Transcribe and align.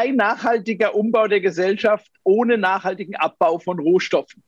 Kein 0.00 0.16
nachhaltiger 0.16 0.94
Umbau 0.94 1.26
der 1.26 1.42
Gesellschaft 1.42 2.10
ohne 2.24 2.56
nachhaltigen 2.56 3.16
Abbau 3.16 3.58
von 3.58 3.78
Rohstoffen. 3.78 4.42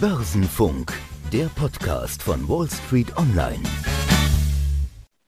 Börsenfunk, 0.00 0.92
der 1.32 1.46
Podcast 1.56 2.22
von 2.22 2.48
Wall 2.48 2.68
Street 2.70 3.08
Online. 3.16 3.58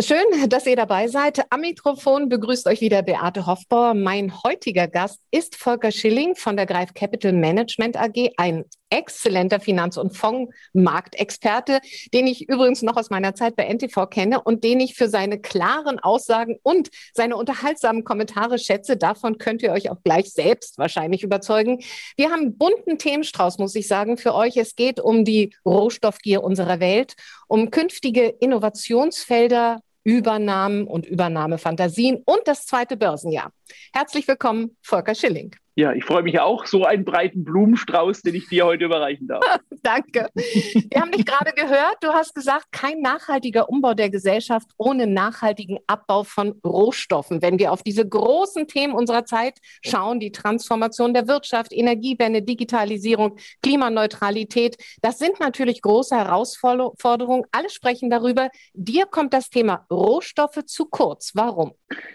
Schön, 0.07 0.51
dass 0.51 0.67
ihr 0.67 0.77
dabei 0.77 1.09
seid. 1.09 1.51
Am 1.51 1.63
Mikrofon 1.63 2.29
begrüßt 2.29 2.67
euch 2.67 2.83
wieder 2.83 3.01
Beate 3.01 3.47
Hoffbauer. 3.47 3.95
Mein 3.95 4.43
heutiger 4.43 4.87
Gast 4.87 5.19
ist 5.31 5.57
Volker 5.57 5.91
Schilling 5.93 6.37
von 6.37 6.59
der 6.59 6.67
Greif 6.67 6.93
Capital 6.93 7.33
Management 7.33 7.97
AG, 7.97 8.33
ein 8.37 8.67
exzellenter 8.91 9.61
Finanz- 9.61 9.97
und 9.97 10.15
Fondsmarktexperte, 10.15 11.81
den 12.13 12.27
ich 12.27 12.51
übrigens 12.51 12.83
noch 12.83 12.99
aus 12.99 13.09
meiner 13.09 13.35
Zeit 13.35 13.57
bei 13.57 13.65
NTV 13.65 14.07
kenne 14.11 14.43
und 14.43 14.63
den 14.63 14.79
ich 14.81 14.95
für 14.95 15.09
seine 15.09 15.41
klaren 15.41 15.99
Aussagen 15.99 16.59
und 16.63 16.91
seine 17.15 17.37
unterhaltsamen 17.37 18.05
Kommentare 18.05 18.59
schätze. 18.59 18.99
Davon 18.99 19.39
könnt 19.39 19.63
ihr 19.63 19.73
euch 19.73 19.91
auch 19.91 20.03
gleich 20.05 20.35
selbst 20.35 20.77
wahrscheinlich 20.77 21.23
überzeugen. 21.23 21.83
Wir 22.19 22.31
haben 22.31 22.43
einen 22.43 22.59
bunten 22.59 22.99
Themenstrauß, 22.99 23.57
muss 23.57 23.75
ich 23.75 23.89
sagen, 23.89 24.19
für 24.19 24.35
euch. 24.35 24.59
Es 24.59 24.77
geht 24.77 25.01
um 25.01 25.25
die 25.25 25.55
Rohstoffgier 25.65 26.45
unserer 26.45 26.79
Welt, 26.79 27.15
um 27.49 27.71
künftige 27.71 28.27
Innovationsfelder 28.27 29.81
Übernahmen 30.05 30.87
und 30.87 31.07
Übernahmefantasien 31.07 32.23
und 32.25 32.43
das 32.47 32.67
zweite 32.67 32.97
Börsenjahr. 32.97 33.53
Herzlich 33.93 34.29
willkommen, 34.29 34.77
Volker 34.83 35.15
Schilling. 35.15 35.57
Ja, 35.77 35.93
ich 35.93 36.05
freue 36.05 36.23
mich 36.23 36.39
auch, 36.39 36.67
so 36.67 36.85
einen 36.85 37.05
breiten 37.05 37.43
Blumenstrauß, 37.43 38.23
den 38.23 38.37
ich 38.37 38.49
dir 38.49 38.65
heute 38.65 38.85
überreichen 38.85 39.27
darf. 39.27 39.43
Danke. 39.83 40.29
Wir 40.35 41.01
haben 41.01 41.11
dich 41.11 41.27
gerade 41.27 41.51
gehört. 41.53 41.97
Du 42.01 42.09
hast 42.13 42.33
gesagt, 42.33 42.67
kein 42.71 43.01
nachhaltiger 43.01 43.69
Umbau 43.69 43.95
der 43.95 44.09
Gesellschaft 44.09 44.69
ohne 44.79 45.09
nachhaltigen 45.09 45.79
Abbau 45.89 46.23
von 46.23 46.61
Rohstoffen. 46.65 47.43
Wenn 47.43 47.59
wir 47.59 47.73
auf 47.73 47.83
diese 47.83 48.09
großen 48.09 48.69
Themen 48.69 48.95
unserer 48.95 49.25
Zeit 49.25 49.59
schauen, 49.85 50.21
die 50.21 50.31
Transformation 50.31 51.13
der 51.13 51.27
Wirtschaft, 51.27 51.73
Energiewende, 51.73 52.43
Digitalisierung, 52.43 53.37
Klimaneutralität, 53.61 54.77
das 55.03 55.19
sind 55.19 55.41
natürlich 55.41 55.83
große 55.83 56.15
Herausforderungen. 56.17 57.45
Alle 57.51 57.69
sprechen 57.69 58.11
darüber. 58.11 58.49
Dir 58.75 59.07
kommt 59.07 59.35
das 59.35 59.51
Thema 59.51 59.87
Rohstoffe 59.91 60.65
zu 60.67 60.87
kurz. 60.87 61.33
Warum? 61.35 61.73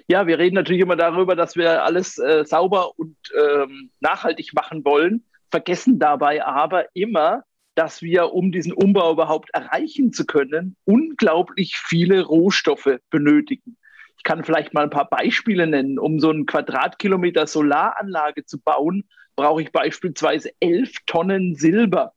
Ja, 0.07 0.27
wir 0.27 0.39
reden 0.39 0.55
natürlich 0.55 0.81
immer 0.81 0.95
darüber, 0.95 1.35
dass 1.35 1.57
wir 1.57 1.83
alles 1.83 2.17
äh, 2.17 2.45
sauber 2.45 2.97
und 2.97 3.17
ähm, 3.49 3.91
nachhaltig 3.99 4.53
machen 4.53 4.85
wollen, 4.85 5.25
vergessen 5.51 5.99
dabei 5.99 6.45
aber 6.45 6.95
immer, 6.95 7.43
dass 7.75 8.01
wir, 8.01 8.33
um 8.33 8.51
diesen 8.51 8.73
Umbau 8.73 9.13
überhaupt 9.13 9.49
erreichen 9.53 10.11
zu 10.11 10.25
können, 10.25 10.75
unglaublich 10.85 11.77
viele 11.77 12.23
Rohstoffe 12.23 12.99
benötigen. 13.09 13.77
Ich 14.17 14.23
kann 14.23 14.43
vielleicht 14.43 14.73
mal 14.73 14.83
ein 14.83 14.89
paar 14.89 15.09
Beispiele 15.09 15.65
nennen. 15.65 15.97
Um 15.97 16.19
so 16.19 16.29
einen 16.29 16.45
Quadratkilometer 16.45 17.47
Solaranlage 17.47 18.45
zu 18.45 18.59
bauen, 18.59 19.07
brauche 19.37 19.61
ich 19.61 19.71
beispielsweise 19.71 20.51
elf 20.59 20.91
Tonnen 21.05 21.55
Silber. 21.55 22.13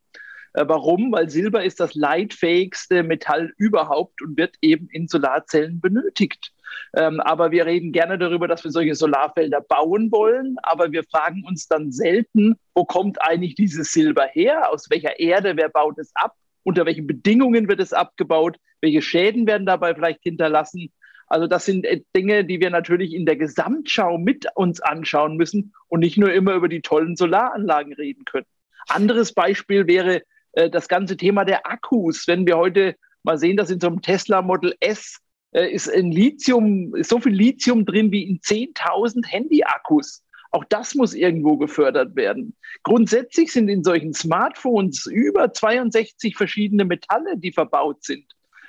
Äh, 0.54 0.64
warum? 0.66 1.12
Weil 1.12 1.30
Silber 1.30 1.62
ist 1.62 1.78
das 1.78 1.94
leitfähigste 1.94 3.04
Metall 3.04 3.52
überhaupt 3.56 4.20
und 4.20 4.36
wird 4.36 4.56
eben 4.60 4.88
in 4.90 5.06
Solarzellen 5.06 5.80
benötigt. 5.80 6.52
Ähm, 6.96 7.20
aber 7.20 7.50
wir 7.50 7.66
reden 7.66 7.92
gerne 7.92 8.18
darüber, 8.18 8.48
dass 8.48 8.64
wir 8.64 8.70
solche 8.70 8.94
Solarfelder 8.94 9.60
bauen 9.60 10.10
wollen. 10.12 10.56
Aber 10.62 10.92
wir 10.92 11.04
fragen 11.04 11.44
uns 11.46 11.68
dann 11.68 11.92
selten, 11.92 12.56
wo 12.74 12.84
kommt 12.84 13.20
eigentlich 13.22 13.54
dieses 13.54 13.92
Silber 13.92 14.26
her? 14.32 14.70
Aus 14.70 14.90
welcher 14.90 15.18
Erde? 15.18 15.56
Wer 15.56 15.68
baut 15.68 15.98
es 15.98 16.10
ab? 16.14 16.34
Unter 16.64 16.86
welchen 16.86 17.06
Bedingungen 17.06 17.68
wird 17.68 17.80
es 17.80 17.92
abgebaut? 17.92 18.56
Welche 18.80 19.02
Schäden 19.02 19.46
werden 19.46 19.66
dabei 19.66 19.94
vielleicht 19.94 20.22
hinterlassen? 20.22 20.92
Also 21.32 21.46
das 21.46 21.64
sind 21.64 21.86
äh, 21.86 22.02
Dinge, 22.14 22.44
die 22.44 22.60
wir 22.60 22.68
natürlich 22.68 23.14
in 23.14 23.24
der 23.24 23.36
Gesamtschau 23.36 24.18
mit 24.18 24.46
uns 24.54 24.80
anschauen 24.80 25.36
müssen 25.38 25.72
und 25.88 26.00
nicht 26.00 26.18
nur 26.18 26.32
immer 26.32 26.52
über 26.52 26.68
die 26.68 26.82
tollen 26.82 27.16
Solaranlagen 27.16 27.94
reden 27.94 28.26
können. 28.26 28.46
Anderes 28.88 29.32
Beispiel 29.32 29.86
wäre 29.86 30.22
äh, 30.52 30.68
das 30.68 30.88
ganze 30.88 31.16
Thema 31.16 31.46
der 31.46 31.66
Akkus. 31.66 32.28
Wenn 32.28 32.46
wir 32.46 32.58
heute 32.58 32.96
mal 33.22 33.38
sehen, 33.38 33.56
dass 33.56 33.70
in 33.70 33.80
so 33.80 33.86
einem 33.86 34.02
Tesla 34.02 34.42
Model 34.42 34.74
S 34.80 35.20
ist 35.52 35.90
ein 35.90 36.10
Lithium, 36.10 36.94
so 37.02 37.20
viel 37.20 37.32
Lithium 37.32 37.84
drin 37.84 38.10
wie 38.10 38.24
in 38.24 38.40
10.000 38.40 39.26
Handy-Akkus. 39.26 40.22
Auch 40.50 40.64
das 40.64 40.94
muss 40.94 41.14
irgendwo 41.14 41.56
gefördert 41.56 42.14
werden. 42.14 42.54
Grundsätzlich 42.82 43.52
sind 43.52 43.68
in 43.68 43.82
solchen 43.82 44.12
Smartphones 44.12 45.06
über 45.06 45.52
62 45.52 46.36
verschiedene 46.36 46.84
Metalle, 46.84 47.38
die 47.38 47.52
verbaut 47.52 48.04
sind. 48.04 48.26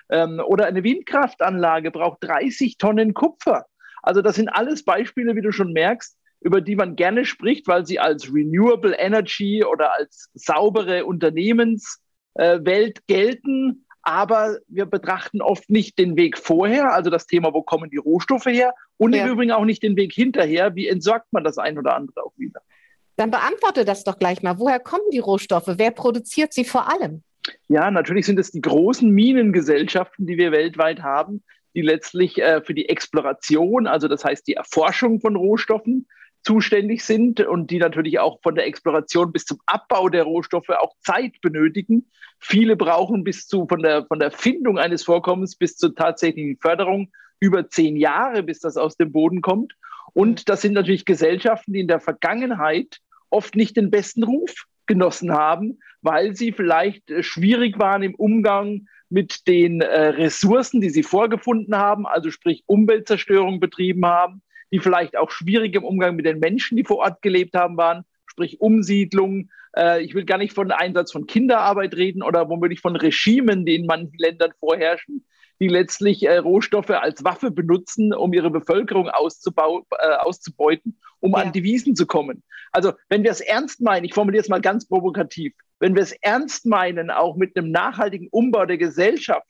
Ähm, 0.09 0.41
oder 0.45 0.65
eine 0.65 0.83
Windkraftanlage 0.83 1.91
braucht 1.91 2.23
30 2.23 2.77
Tonnen 2.77 3.13
Kupfer. 3.13 3.65
Also 4.01 4.21
das 4.21 4.35
sind 4.35 4.49
alles 4.49 4.83
Beispiele, 4.85 5.35
wie 5.35 5.41
du 5.41 5.51
schon 5.51 5.73
merkst, 5.73 6.17
über 6.41 6.61
die 6.61 6.75
man 6.75 6.95
gerne 6.95 7.25
spricht, 7.25 7.67
weil 7.67 7.85
sie 7.85 7.99
als 7.99 8.33
Renewable 8.33 8.95
Energy 8.97 9.63
oder 9.63 9.93
als 9.97 10.29
saubere 10.33 11.05
Unternehmenswelt 11.05 11.97
äh, 12.35 13.01
gelten 13.07 13.85
aber 14.03 14.57
wir 14.67 14.85
betrachten 14.85 15.41
oft 15.41 15.69
nicht 15.69 15.97
den 15.97 16.15
Weg 16.15 16.37
vorher, 16.37 16.93
also 16.93 17.09
das 17.09 17.25
Thema, 17.25 17.53
wo 17.53 17.63
kommen 17.63 17.89
die 17.89 17.97
Rohstoffe 17.97 18.45
her, 18.45 18.73
und 18.97 19.15
ja. 19.15 19.25
im 19.25 19.31
Übrigen 19.31 19.51
auch 19.51 19.65
nicht 19.65 19.81
den 19.81 19.95
Weg 19.95 20.13
hinterher, 20.13 20.75
wie 20.75 20.87
entsorgt 20.87 21.31
man 21.31 21.43
das 21.43 21.57
ein 21.57 21.79
oder 21.79 21.95
andere 21.95 22.23
auch 22.23 22.33
wieder. 22.37 22.61
Dann 23.15 23.31
beantworte 23.31 23.85
das 23.85 24.03
doch 24.03 24.19
gleich 24.19 24.41
mal. 24.43 24.59
Woher 24.59 24.79
kommen 24.79 25.09
die 25.11 25.19
Rohstoffe? 25.19 25.71
Wer 25.77 25.91
produziert 25.91 26.53
sie 26.53 26.65
vor 26.65 26.91
allem? 26.91 27.23
Ja, 27.67 27.91
natürlich 27.91 28.25
sind 28.25 28.39
es 28.39 28.51
die 28.51 28.61
großen 28.61 29.09
Minengesellschaften, 29.09 30.25
die 30.25 30.37
wir 30.37 30.51
weltweit 30.51 31.01
haben, 31.01 31.43
die 31.75 31.81
letztlich 31.81 32.41
äh, 32.41 32.61
für 32.61 32.73
die 32.73 32.89
Exploration, 32.89 33.87
also 33.87 34.07
das 34.07 34.23
heißt 34.23 34.47
die 34.47 34.53
Erforschung 34.53 35.19
von 35.19 35.35
Rohstoffen, 35.35 36.07
zuständig 36.43 37.03
sind 37.03 37.39
und 37.39 37.71
die 37.71 37.79
natürlich 37.79 38.19
auch 38.19 38.39
von 38.41 38.55
der 38.55 38.67
Exploration 38.67 39.31
bis 39.31 39.45
zum 39.45 39.59
Abbau 39.65 40.09
der 40.09 40.23
Rohstoffe 40.23 40.69
auch 40.69 40.93
Zeit 41.01 41.39
benötigen. 41.41 42.05
Viele 42.39 42.75
brauchen 42.75 43.23
bis 43.23 43.47
zu 43.47 43.65
von 43.67 43.81
der, 43.81 44.05
von 44.05 44.19
der 44.19 44.31
Findung 44.31 44.77
eines 44.77 45.03
Vorkommens 45.03 45.55
bis 45.55 45.77
zur 45.77 45.95
tatsächlichen 45.95 46.57
Förderung 46.57 47.11
über 47.39 47.69
zehn 47.69 47.95
Jahre, 47.95 48.43
bis 48.43 48.59
das 48.59 48.77
aus 48.77 48.97
dem 48.97 49.11
Boden 49.11 49.41
kommt. 49.41 49.73
Und 50.13 50.49
das 50.49 50.61
sind 50.61 50.73
natürlich 50.73 51.05
Gesellschaften, 51.05 51.73
die 51.73 51.79
in 51.79 51.87
der 51.87 51.99
Vergangenheit 51.99 52.99
oft 53.29 53.55
nicht 53.55 53.77
den 53.77 53.89
besten 53.89 54.23
Ruf 54.23 54.53
genossen 54.85 55.31
haben, 55.31 55.79
weil 56.01 56.35
sie 56.35 56.51
vielleicht 56.51 57.09
äh, 57.09 57.23
schwierig 57.23 57.79
waren 57.79 58.03
im 58.03 58.15
Umgang 58.15 58.87
mit 59.09 59.47
den 59.47 59.81
äh, 59.81 60.07
Ressourcen, 60.07 60.81
die 60.81 60.89
sie 60.89 61.03
vorgefunden 61.03 61.77
haben, 61.77 62.05
also 62.05 62.31
sprich 62.31 62.63
Umweltzerstörung 62.65 63.59
betrieben 63.59 64.05
haben, 64.05 64.41
die 64.73 64.79
vielleicht 64.79 65.15
auch 65.15 65.29
schwierig 65.29 65.75
im 65.75 65.83
Umgang 65.83 66.15
mit 66.15 66.25
den 66.25 66.39
Menschen, 66.39 66.75
die 66.75 66.83
vor 66.83 66.97
Ort 66.97 67.21
gelebt 67.21 67.53
haben, 67.53 67.77
waren, 67.77 68.05
sprich 68.25 68.59
Umsiedlung. 68.59 69.51
Äh, 69.77 70.03
ich 70.03 70.15
will 70.15 70.25
gar 70.25 70.39
nicht 70.39 70.53
von 70.53 70.71
Einsatz 70.71 71.11
von 71.11 71.27
Kinderarbeit 71.27 71.95
reden 71.95 72.23
oder 72.23 72.49
womöglich 72.49 72.81
von 72.81 72.95
Regimen, 72.95 73.67
die 73.67 73.75
in 73.75 73.85
manchen 73.85 74.17
Ländern 74.17 74.51
vorherrschen, 74.59 75.27
die 75.59 75.67
letztlich 75.67 76.23
äh, 76.23 76.37
Rohstoffe 76.37 76.89
als 76.89 77.23
Waffe 77.23 77.51
benutzen, 77.51 78.15
um 78.15 78.33
ihre 78.33 78.49
Bevölkerung 78.49 79.09
äh, 79.09 79.11
auszubeuten, 79.11 80.99
um 81.19 81.33
ja. 81.33 81.37
an 81.37 81.53
Devisen 81.53 81.95
zu 81.95 82.07
kommen. 82.07 82.41
Also 82.71 82.93
wenn 83.09 83.23
wir 83.23 83.29
es 83.29 83.41
ernst 83.41 83.79
meinen, 83.79 84.05
ich 84.05 84.15
formuliere 84.15 84.41
es 84.41 84.49
mal 84.49 84.59
ganz 84.59 84.87
provokativ, 84.87 85.53
wenn 85.79 85.93
wir 85.93 86.01
es 86.01 86.13
ernst 86.13 86.65
meinen, 86.65 87.11
auch 87.11 87.35
mit 87.35 87.55
einem 87.55 87.69
nachhaltigen 87.69 88.27
Umbau 88.31 88.65
der 88.65 88.79
Gesellschaft, 88.79 89.47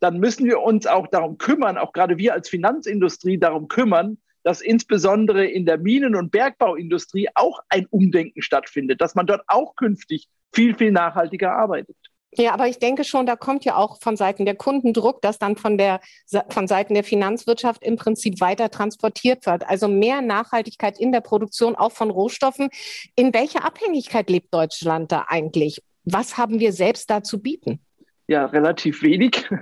dann 0.00 0.18
müssen 0.20 0.46
wir 0.46 0.62
uns 0.62 0.86
auch 0.86 1.06
darum 1.08 1.36
kümmern, 1.36 1.76
auch 1.76 1.92
gerade 1.92 2.16
wir 2.16 2.32
als 2.32 2.48
Finanzindustrie 2.48 3.36
darum 3.36 3.68
kümmern, 3.68 4.16
dass 4.44 4.60
insbesondere 4.60 5.44
in 5.46 5.66
der 5.66 5.78
Minen- 5.78 6.14
und 6.14 6.30
Bergbauindustrie 6.30 7.28
auch 7.34 7.60
ein 7.68 7.86
Umdenken 7.86 8.42
stattfindet, 8.42 9.00
dass 9.00 9.14
man 9.14 9.26
dort 9.26 9.42
auch 9.48 9.74
künftig 9.74 10.28
viel, 10.52 10.74
viel 10.74 10.92
nachhaltiger 10.92 11.52
arbeitet. 11.52 11.96
Ja, 12.36 12.52
aber 12.52 12.66
ich 12.66 12.78
denke 12.78 13.04
schon, 13.04 13.26
da 13.26 13.36
kommt 13.36 13.64
ja 13.64 13.76
auch 13.76 14.00
von 14.00 14.16
Seiten 14.16 14.44
der 14.44 14.56
Kunden 14.56 14.92
Druck, 14.92 15.22
dass 15.22 15.38
dann 15.38 15.56
von 15.56 15.78
der 15.78 16.00
von 16.48 16.66
Seiten 16.66 16.94
der 16.94 17.04
Finanzwirtschaft 17.04 17.84
im 17.84 17.96
Prinzip 17.96 18.40
weiter 18.40 18.70
transportiert 18.70 19.46
wird. 19.46 19.68
Also 19.68 19.86
mehr 19.86 20.20
Nachhaltigkeit 20.20 20.98
in 20.98 21.12
der 21.12 21.20
Produktion, 21.20 21.76
auch 21.76 21.92
von 21.92 22.10
Rohstoffen. 22.10 22.70
In 23.14 23.32
welcher 23.34 23.64
Abhängigkeit 23.64 24.28
lebt 24.30 24.52
Deutschland 24.52 25.12
da 25.12 25.26
eigentlich? 25.28 25.80
Was 26.04 26.36
haben 26.36 26.58
wir 26.58 26.72
selbst 26.72 27.08
da 27.08 27.22
zu 27.22 27.40
bieten? 27.40 27.80
Ja 28.26 28.46
relativ 28.46 29.02
wenig. 29.02 29.48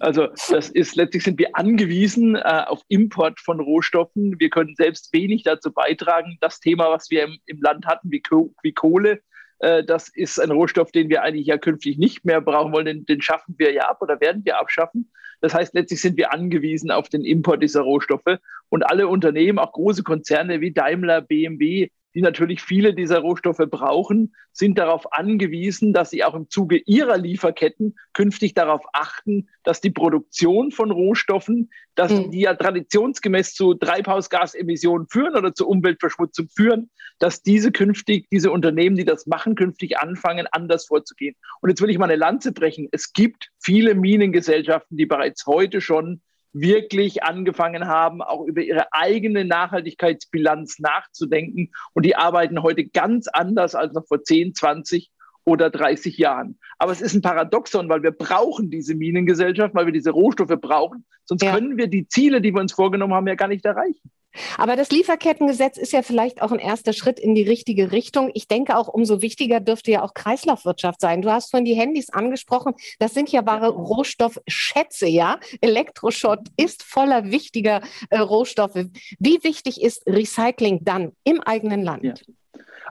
Also 0.00 0.26
das 0.26 0.70
ist 0.70 0.96
letztlich 0.96 1.22
sind 1.22 1.38
wir 1.38 1.54
angewiesen 1.54 2.34
äh, 2.34 2.64
auf 2.66 2.80
Import 2.88 3.38
von 3.38 3.60
Rohstoffen. 3.60 4.34
Wir 4.40 4.50
können 4.50 4.74
selbst 4.74 5.12
wenig 5.12 5.44
dazu 5.44 5.72
beitragen. 5.72 6.36
Das 6.40 6.58
Thema, 6.58 6.90
was 6.90 7.10
wir 7.10 7.22
im, 7.22 7.38
im 7.46 7.60
Land 7.60 7.86
hatten, 7.86 8.10
wie, 8.10 8.20
wie 8.62 8.72
Kohle, 8.72 9.20
äh, 9.60 9.84
das 9.84 10.08
ist 10.08 10.40
ein 10.40 10.50
Rohstoff, 10.50 10.90
den 10.90 11.08
wir 11.08 11.22
eigentlich 11.22 11.46
ja 11.46 11.56
künftig 11.56 11.96
nicht 11.96 12.24
mehr 12.24 12.40
brauchen 12.40 12.72
wollen. 12.72 12.86
Den, 12.86 13.06
den 13.06 13.22
schaffen 13.22 13.54
wir 13.58 13.72
ja 13.72 13.88
ab 13.88 14.02
oder 14.02 14.20
werden 14.20 14.44
wir 14.44 14.58
abschaffen. 14.58 15.10
Das 15.40 15.54
heißt, 15.54 15.74
letztlich 15.74 16.00
sind 16.00 16.16
wir 16.16 16.32
angewiesen 16.32 16.90
auf 16.90 17.08
den 17.08 17.24
Import 17.24 17.62
dieser 17.62 17.82
Rohstoffe. 17.82 18.38
Und 18.68 18.82
alle 18.82 19.08
Unternehmen, 19.08 19.58
auch 19.58 19.72
große 19.72 20.02
Konzerne 20.02 20.60
wie 20.60 20.72
Daimler, 20.72 21.20
BMW, 21.20 21.90
die 22.14 22.22
natürlich 22.22 22.62
viele 22.62 22.94
dieser 22.94 23.18
Rohstoffe 23.18 23.62
brauchen, 23.70 24.34
sind 24.52 24.78
darauf 24.78 25.12
angewiesen, 25.12 25.92
dass 25.92 26.10
sie 26.10 26.24
auch 26.24 26.34
im 26.34 26.48
Zuge 26.50 26.76
ihrer 26.76 27.16
Lieferketten 27.16 27.96
künftig 28.12 28.54
darauf 28.54 28.82
achten, 28.92 29.48
dass 29.64 29.80
die 29.80 29.90
Produktion 29.90 30.70
von 30.70 30.90
Rohstoffen, 30.90 31.70
dass 31.94 32.12
mhm. 32.12 32.30
die 32.30 32.40
ja 32.40 32.54
traditionsgemäß 32.54 33.54
zu 33.54 33.74
Treibhausgasemissionen 33.74 35.08
führen 35.08 35.36
oder 35.36 35.54
zur 35.54 35.68
Umweltverschmutzung 35.68 36.48
führen, 36.54 36.90
dass 37.18 37.42
diese 37.42 37.72
künftig, 37.72 38.28
diese 38.30 38.50
Unternehmen, 38.50 38.96
die 38.96 39.04
das 39.04 39.26
machen, 39.26 39.54
künftig 39.54 39.98
anfangen, 39.98 40.46
anders 40.50 40.86
vorzugehen. 40.86 41.34
Und 41.60 41.70
jetzt 41.70 41.80
will 41.80 41.90
ich 41.90 41.98
mal 41.98 42.06
eine 42.06 42.16
Lanze 42.16 42.52
brechen. 42.52 42.88
Es 42.92 43.12
gibt 43.12 43.50
viele 43.60 43.94
Minengesellschaften, 43.94 44.96
die 44.96 45.06
bereits 45.06 45.46
heute 45.46 45.80
schon 45.80 46.20
wirklich 46.52 47.22
angefangen 47.22 47.86
haben, 47.86 48.22
auch 48.22 48.44
über 48.44 48.62
ihre 48.62 48.92
eigene 48.92 49.44
Nachhaltigkeitsbilanz 49.44 50.78
nachzudenken. 50.78 51.70
Und 51.94 52.04
die 52.04 52.16
arbeiten 52.16 52.62
heute 52.62 52.84
ganz 52.84 53.28
anders 53.28 53.74
als 53.74 53.92
noch 53.92 54.06
vor 54.06 54.22
10, 54.22 54.54
20 54.54 55.10
oder 55.44 55.70
30 55.70 56.18
Jahren. 56.18 56.58
Aber 56.78 56.92
es 56.92 57.00
ist 57.00 57.14
ein 57.14 57.22
Paradoxon, 57.22 57.88
weil 57.88 58.02
wir 58.02 58.12
brauchen 58.12 58.70
diese 58.70 58.94
Minengesellschaft, 58.94 59.74
weil 59.74 59.86
wir 59.86 59.92
diese 59.92 60.10
Rohstoffe 60.10 60.60
brauchen. 60.60 61.04
Sonst 61.24 61.42
ja. 61.42 61.54
können 61.54 61.76
wir 61.76 61.88
die 61.88 62.06
Ziele, 62.06 62.40
die 62.40 62.54
wir 62.54 62.60
uns 62.60 62.72
vorgenommen 62.72 63.14
haben, 63.14 63.26
ja 63.26 63.34
gar 63.34 63.48
nicht 63.48 63.64
erreichen. 63.64 64.10
Aber 64.56 64.76
das 64.76 64.90
Lieferkettengesetz 64.90 65.76
ist 65.76 65.92
ja 65.92 66.02
vielleicht 66.02 66.42
auch 66.42 66.52
ein 66.52 66.58
erster 66.58 66.92
Schritt 66.92 67.20
in 67.20 67.34
die 67.34 67.42
richtige 67.42 67.92
Richtung. 67.92 68.30
Ich 68.34 68.48
denke 68.48 68.76
auch, 68.76 68.88
umso 68.88 69.22
wichtiger 69.22 69.60
dürfte 69.60 69.90
ja 69.90 70.02
auch 70.02 70.14
Kreislaufwirtschaft 70.14 71.00
sein. 71.00 71.22
Du 71.22 71.30
hast 71.30 71.50
vorhin 71.50 71.64
die 71.64 71.74
Handys 71.74 72.10
angesprochen. 72.10 72.74
Das 72.98 73.14
sind 73.14 73.30
ja 73.30 73.44
wahre 73.46 73.68
Rohstoffschätze, 73.68 75.06
ja? 75.06 75.38
Elektroschrott 75.60 76.48
ist 76.56 76.82
voller 76.82 77.30
wichtiger 77.30 77.82
äh, 78.10 78.18
Rohstoffe. 78.18 78.86
Wie 79.18 79.42
wichtig 79.42 79.82
ist 79.82 80.06
Recycling 80.06 80.80
dann 80.82 81.12
im 81.24 81.40
eigenen 81.40 81.82
Land? 81.82 82.04
Ja. 82.04 82.14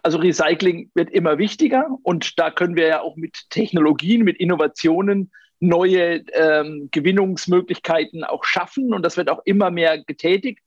Also 0.03 0.17
Recycling 0.17 0.89
wird 0.95 1.11
immer 1.11 1.37
wichtiger 1.37 1.87
und 2.03 2.39
da 2.39 2.49
können 2.49 2.75
wir 2.75 2.87
ja 2.87 3.01
auch 3.01 3.15
mit 3.17 3.49
Technologien, 3.49 4.23
mit 4.23 4.39
Innovationen 4.39 5.31
neue 5.59 6.23
ähm, 6.33 6.89
Gewinnungsmöglichkeiten 6.91 8.23
auch 8.23 8.43
schaffen 8.43 8.93
und 8.93 9.03
das 9.03 9.15
wird 9.15 9.29
auch 9.29 9.41
immer 9.45 9.69
mehr 9.69 10.03
getätigt 10.03 10.59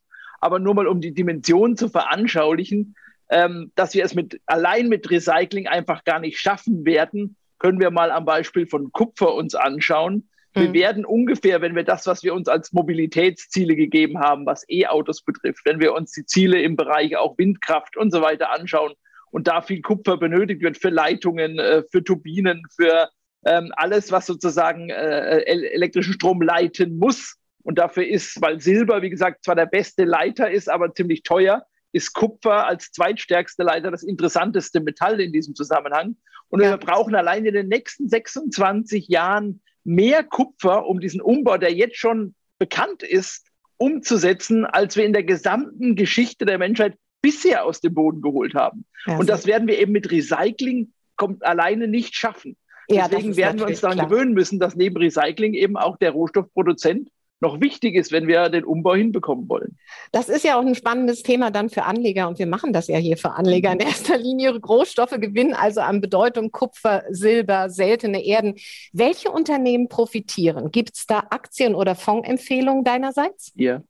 aber 0.44 0.58
nur 0.58 0.74
mal 0.74 0.86
um 0.86 1.00
die 1.00 1.14
Dimension 1.14 1.74
zu 1.74 1.88
veranschaulichen, 1.88 2.94
ähm, 3.30 3.72
dass 3.76 3.94
wir 3.94 4.04
es 4.04 4.14
mit, 4.14 4.42
allein 4.44 4.88
mit 4.88 5.10
Recycling 5.10 5.66
einfach 5.66 6.04
gar 6.04 6.18
nicht 6.20 6.38
schaffen 6.38 6.84
werden, 6.84 7.36
können 7.58 7.80
wir 7.80 7.90
mal 7.90 8.10
am 8.10 8.26
Beispiel 8.26 8.66
von 8.66 8.92
Kupfer 8.92 9.34
uns 9.34 9.54
anschauen. 9.54 10.28
Wir 10.52 10.68
mhm. 10.68 10.74
werden 10.74 11.04
ungefähr, 11.06 11.62
wenn 11.62 11.74
wir 11.74 11.82
das, 11.82 12.06
was 12.06 12.22
wir 12.22 12.34
uns 12.34 12.46
als 12.46 12.74
Mobilitätsziele 12.74 13.74
gegeben 13.74 14.20
haben, 14.20 14.44
was 14.44 14.68
E-Autos 14.68 15.22
betrifft, 15.22 15.64
wenn 15.64 15.80
wir 15.80 15.94
uns 15.94 16.12
die 16.12 16.26
Ziele 16.26 16.60
im 16.60 16.76
Bereich 16.76 17.16
auch 17.16 17.38
Windkraft 17.38 17.96
und 17.96 18.10
so 18.10 18.20
weiter 18.20 18.52
anschauen 18.52 18.92
und 19.30 19.48
da 19.48 19.62
viel 19.62 19.80
Kupfer 19.80 20.18
benötigt 20.18 20.60
wird 20.60 20.76
für 20.76 20.90
Leitungen, 20.90 21.58
äh, 21.58 21.84
für 21.90 22.04
Turbinen, 22.04 22.64
für 22.76 23.08
ähm, 23.46 23.72
alles, 23.76 24.12
was 24.12 24.26
sozusagen 24.26 24.90
äh, 24.90 25.38
elektrischen 25.38 26.12
Strom 26.12 26.42
leiten 26.42 26.98
muss, 26.98 27.38
und 27.64 27.78
dafür 27.78 28.06
ist, 28.06 28.40
weil 28.40 28.60
Silber, 28.60 29.02
wie 29.02 29.10
gesagt, 29.10 29.44
zwar 29.44 29.56
der 29.56 29.66
beste 29.66 30.04
Leiter 30.04 30.50
ist, 30.50 30.70
aber 30.70 30.94
ziemlich 30.94 31.22
teuer, 31.22 31.66
ist 31.92 32.12
Kupfer 32.12 32.66
als 32.66 32.92
zweitstärkste 32.92 33.62
Leiter 33.62 33.90
das 33.90 34.02
interessanteste 34.02 34.80
Metall 34.80 35.20
in 35.20 35.32
diesem 35.32 35.54
Zusammenhang. 35.54 36.16
Und 36.48 36.62
ja. 36.62 36.70
wir 36.70 36.76
brauchen 36.76 37.14
allein 37.14 37.44
in 37.46 37.54
den 37.54 37.68
nächsten 37.68 38.08
26 38.08 39.08
Jahren 39.08 39.62
mehr 39.82 40.22
Kupfer, 40.24 40.86
um 40.86 41.00
diesen 41.00 41.20
Umbau, 41.20 41.56
der 41.56 41.72
jetzt 41.72 41.96
schon 41.96 42.34
bekannt 42.58 43.02
ist, 43.02 43.46
umzusetzen, 43.76 44.64
als 44.64 44.96
wir 44.96 45.04
in 45.04 45.12
der 45.12 45.24
gesamten 45.24 45.96
Geschichte 45.96 46.44
der 46.44 46.58
Menschheit 46.58 46.96
bisher 47.22 47.64
aus 47.64 47.80
dem 47.80 47.94
Boden 47.94 48.20
geholt 48.20 48.54
haben. 48.54 48.84
Ja, 49.06 49.16
und 49.16 49.28
das 49.28 49.46
werden 49.46 49.66
wir 49.68 49.78
eben 49.78 49.92
mit 49.92 50.10
Recycling 50.10 50.92
kommt, 51.16 51.44
alleine 51.44 51.88
nicht 51.88 52.14
schaffen. 52.14 52.56
Ja, 52.88 53.08
Deswegen 53.08 53.36
werden 53.36 53.60
wir 53.60 53.66
uns 53.66 53.80
daran 53.80 53.96
klar. 53.96 54.08
gewöhnen 54.08 54.34
müssen, 54.34 54.58
dass 54.58 54.76
neben 54.76 54.96
Recycling 54.96 55.54
eben 55.54 55.76
auch 55.76 55.96
der 55.96 56.10
Rohstoffproduzent 56.10 57.08
noch 57.44 57.60
wichtig 57.60 57.94
ist, 57.94 58.10
wenn 58.10 58.26
wir 58.26 58.48
den 58.48 58.64
Umbau 58.64 58.94
hinbekommen 58.94 59.48
wollen. 59.48 59.76
Das 60.12 60.28
ist 60.28 60.44
ja 60.44 60.58
auch 60.58 60.64
ein 60.64 60.74
spannendes 60.74 61.22
Thema 61.22 61.50
dann 61.50 61.68
für 61.68 61.84
Anleger 61.84 62.26
und 62.26 62.38
wir 62.38 62.46
machen 62.46 62.72
das 62.72 62.88
ja 62.88 62.96
hier 62.96 63.16
für 63.16 63.32
Anleger 63.32 63.72
in 63.72 63.80
erster 63.80 64.16
Linie. 64.16 64.56
Rohstoffe 64.56 65.16
gewinnen 65.20 65.54
also 65.54 65.80
an 65.80 66.00
Bedeutung 66.00 66.50
Kupfer, 66.50 67.04
Silber, 67.10 67.68
seltene 67.68 68.24
Erden. 68.24 68.54
Welche 68.92 69.30
Unternehmen 69.30 69.88
profitieren? 69.88 70.70
Gibt 70.70 70.96
es 70.96 71.06
da 71.06 71.24
Aktien- 71.30 71.74
oder 71.74 71.94
Fondsempfehlungen 71.94 72.82
deinerseits? 72.82 73.52
Ja. 73.54 73.82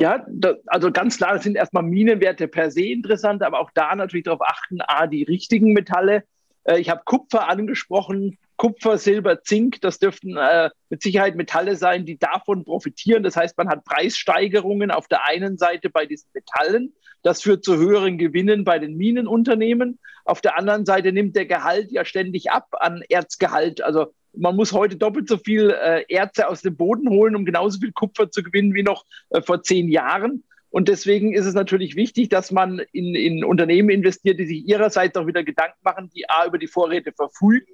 Ja, 0.00 0.26
da, 0.28 0.54
also 0.66 0.90
ganz 0.90 1.18
klar, 1.18 1.34
das 1.34 1.44
sind 1.44 1.56
erstmal 1.56 1.84
Minenwerte 1.84 2.48
per 2.48 2.70
se 2.70 2.86
interessant, 2.86 3.42
aber 3.44 3.60
auch 3.60 3.70
da 3.74 3.94
natürlich 3.94 4.24
darauf 4.24 4.42
achten, 4.42 4.80
a, 4.80 5.06
die 5.06 5.22
richtigen 5.22 5.72
Metalle. 5.72 6.24
Äh, 6.64 6.80
ich 6.80 6.90
habe 6.90 7.02
Kupfer 7.04 7.48
angesprochen. 7.48 8.38
Kupfer, 8.64 8.96
Silber, 8.96 9.42
Zink, 9.42 9.82
das 9.82 9.98
dürften 9.98 10.38
äh, 10.38 10.70
mit 10.88 11.02
Sicherheit 11.02 11.36
Metalle 11.36 11.76
sein, 11.76 12.06
die 12.06 12.18
davon 12.18 12.64
profitieren. 12.64 13.22
Das 13.22 13.36
heißt, 13.36 13.58
man 13.58 13.68
hat 13.68 13.84
Preissteigerungen 13.84 14.90
auf 14.90 15.06
der 15.06 15.28
einen 15.28 15.58
Seite 15.58 15.90
bei 15.90 16.06
diesen 16.06 16.30
Metallen. 16.32 16.94
Das 17.22 17.42
führt 17.42 17.62
zu 17.62 17.76
höheren 17.76 18.16
Gewinnen 18.16 18.64
bei 18.64 18.78
den 18.78 18.96
Minenunternehmen. 18.96 19.98
Auf 20.24 20.40
der 20.40 20.58
anderen 20.58 20.86
Seite 20.86 21.12
nimmt 21.12 21.36
der 21.36 21.44
Gehalt 21.44 21.92
ja 21.92 22.06
ständig 22.06 22.52
ab 22.52 22.68
an 22.80 23.02
Erzgehalt. 23.10 23.82
Also 23.82 24.14
man 24.32 24.56
muss 24.56 24.72
heute 24.72 24.96
doppelt 24.96 25.28
so 25.28 25.36
viel 25.36 25.68
äh, 25.68 26.06
Erze 26.08 26.48
aus 26.48 26.62
dem 26.62 26.74
Boden 26.74 27.10
holen, 27.10 27.36
um 27.36 27.44
genauso 27.44 27.80
viel 27.80 27.92
Kupfer 27.92 28.30
zu 28.30 28.42
gewinnen 28.42 28.72
wie 28.72 28.82
noch 28.82 29.04
äh, 29.28 29.42
vor 29.42 29.62
zehn 29.62 29.90
Jahren. 29.90 30.42
Und 30.70 30.88
deswegen 30.88 31.34
ist 31.34 31.44
es 31.44 31.52
natürlich 31.52 31.96
wichtig, 31.96 32.30
dass 32.30 32.50
man 32.50 32.80
in, 32.92 33.14
in 33.14 33.44
Unternehmen 33.44 33.90
investiert, 33.90 34.40
die 34.40 34.46
sich 34.46 34.66
ihrerseits 34.66 35.18
auch 35.18 35.26
wieder 35.26 35.44
Gedanken 35.44 35.80
machen, 35.82 36.10
die 36.16 36.30
A 36.30 36.46
über 36.46 36.56
die 36.56 36.66
Vorräte 36.66 37.12
verfügen 37.12 37.66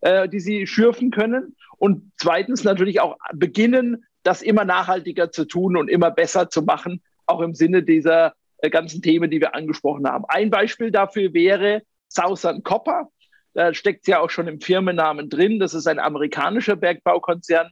äh, 0.00 0.28
die 0.28 0.40
sie 0.40 0.66
schürfen 0.66 1.10
können. 1.10 1.56
Und 1.78 2.12
zweitens 2.16 2.64
natürlich 2.64 3.00
auch 3.00 3.16
beginnen, 3.32 4.04
das 4.22 4.42
immer 4.42 4.64
nachhaltiger 4.64 5.30
zu 5.30 5.44
tun 5.44 5.76
und 5.76 5.88
immer 5.88 6.10
besser 6.10 6.50
zu 6.50 6.62
machen, 6.62 7.02
auch 7.26 7.40
im 7.40 7.54
Sinne 7.54 7.82
dieser 7.82 8.34
äh, 8.58 8.70
ganzen 8.70 9.02
Themen, 9.02 9.30
die 9.30 9.40
wir 9.40 9.54
angesprochen 9.54 10.06
haben. 10.08 10.24
Ein 10.28 10.50
Beispiel 10.50 10.90
dafür 10.90 11.32
wäre 11.32 11.82
Southern 12.08 12.62
Copper. 12.62 13.08
Da 13.54 13.72
steckt 13.72 14.02
es 14.02 14.08
ja 14.08 14.20
auch 14.20 14.28
schon 14.28 14.48
im 14.48 14.60
Firmennamen 14.60 15.30
drin. 15.30 15.58
Das 15.58 15.72
ist 15.74 15.86
ein 15.86 15.98
amerikanischer 15.98 16.76
Bergbaukonzern. 16.76 17.70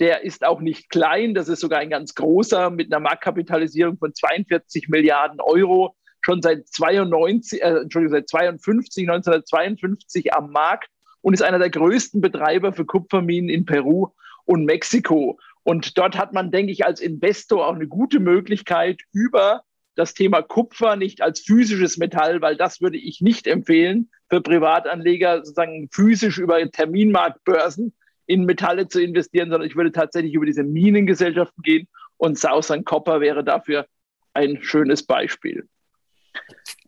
Der 0.00 0.24
ist 0.24 0.46
auch 0.46 0.60
nicht 0.60 0.88
klein. 0.88 1.34
Das 1.34 1.48
ist 1.48 1.60
sogar 1.60 1.80
ein 1.80 1.90
ganz 1.90 2.14
großer 2.14 2.70
mit 2.70 2.92
einer 2.92 3.00
Marktkapitalisierung 3.00 3.98
von 3.98 4.14
42 4.14 4.88
Milliarden 4.88 5.40
Euro. 5.40 5.94
Schon 6.22 6.40
seit 6.40 6.66
92, 6.68 7.62
äh, 7.62 7.66
Entschuldigung, 7.82 8.16
seit 8.16 8.28
52, 8.28 9.08
1952 9.08 10.34
am 10.34 10.50
Markt 10.50 10.88
und 11.26 11.34
ist 11.34 11.42
einer 11.42 11.58
der 11.58 11.70
größten 11.70 12.20
Betreiber 12.20 12.72
für 12.72 12.84
Kupferminen 12.84 13.50
in 13.50 13.66
Peru 13.66 14.10
und 14.44 14.64
Mexiko. 14.64 15.40
Und 15.64 15.98
dort 15.98 16.16
hat 16.16 16.32
man, 16.32 16.52
denke 16.52 16.70
ich, 16.70 16.86
als 16.86 17.00
Investor 17.00 17.66
auch 17.66 17.74
eine 17.74 17.88
gute 17.88 18.20
Möglichkeit, 18.20 19.00
über 19.12 19.62
das 19.96 20.14
Thema 20.14 20.40
Kupfer 20.42 20.94
nicht 20.94 21.22
als 21.22 21.40
physisches 21.40 21.96
Metall, 21.96 22.42
weil 22.42 22.56
das 22.56 22.80
würde 22.80 22.96
ich 22.96 23.22
nicht 23.22 23.48
empfehlen, 23.48 24.08
für 24.30 24.40
Privatanleger 24.40 25.38
sozusagen 25.38 25.88
physisch 25.90 26.38
über 26.38 26.60
Terminmarktbörsen 26.70 27.92
in 28.26 28.44
Metalle 28.44 28.86
zu 28.86 29.02
investieren, 29.02 29.50
sondern 29.50 29.68
ich 29.68 29.74
würde 29.74 29.90
tatsächlich 29.90 30.32
über 30.32 30.46
diese 30.46 30.62
Minengesellschaften 30.62 31.60
gehen 31.64 31.88
und 32.18 32.38
Southern 32.38 32.84
Copper 32.84 33.20
wäre 33.20 33.42
dafür 33.42 33.88
ein 34.32 34.62
schönes 34.62 35.02
Beispiel. 35.02 35.66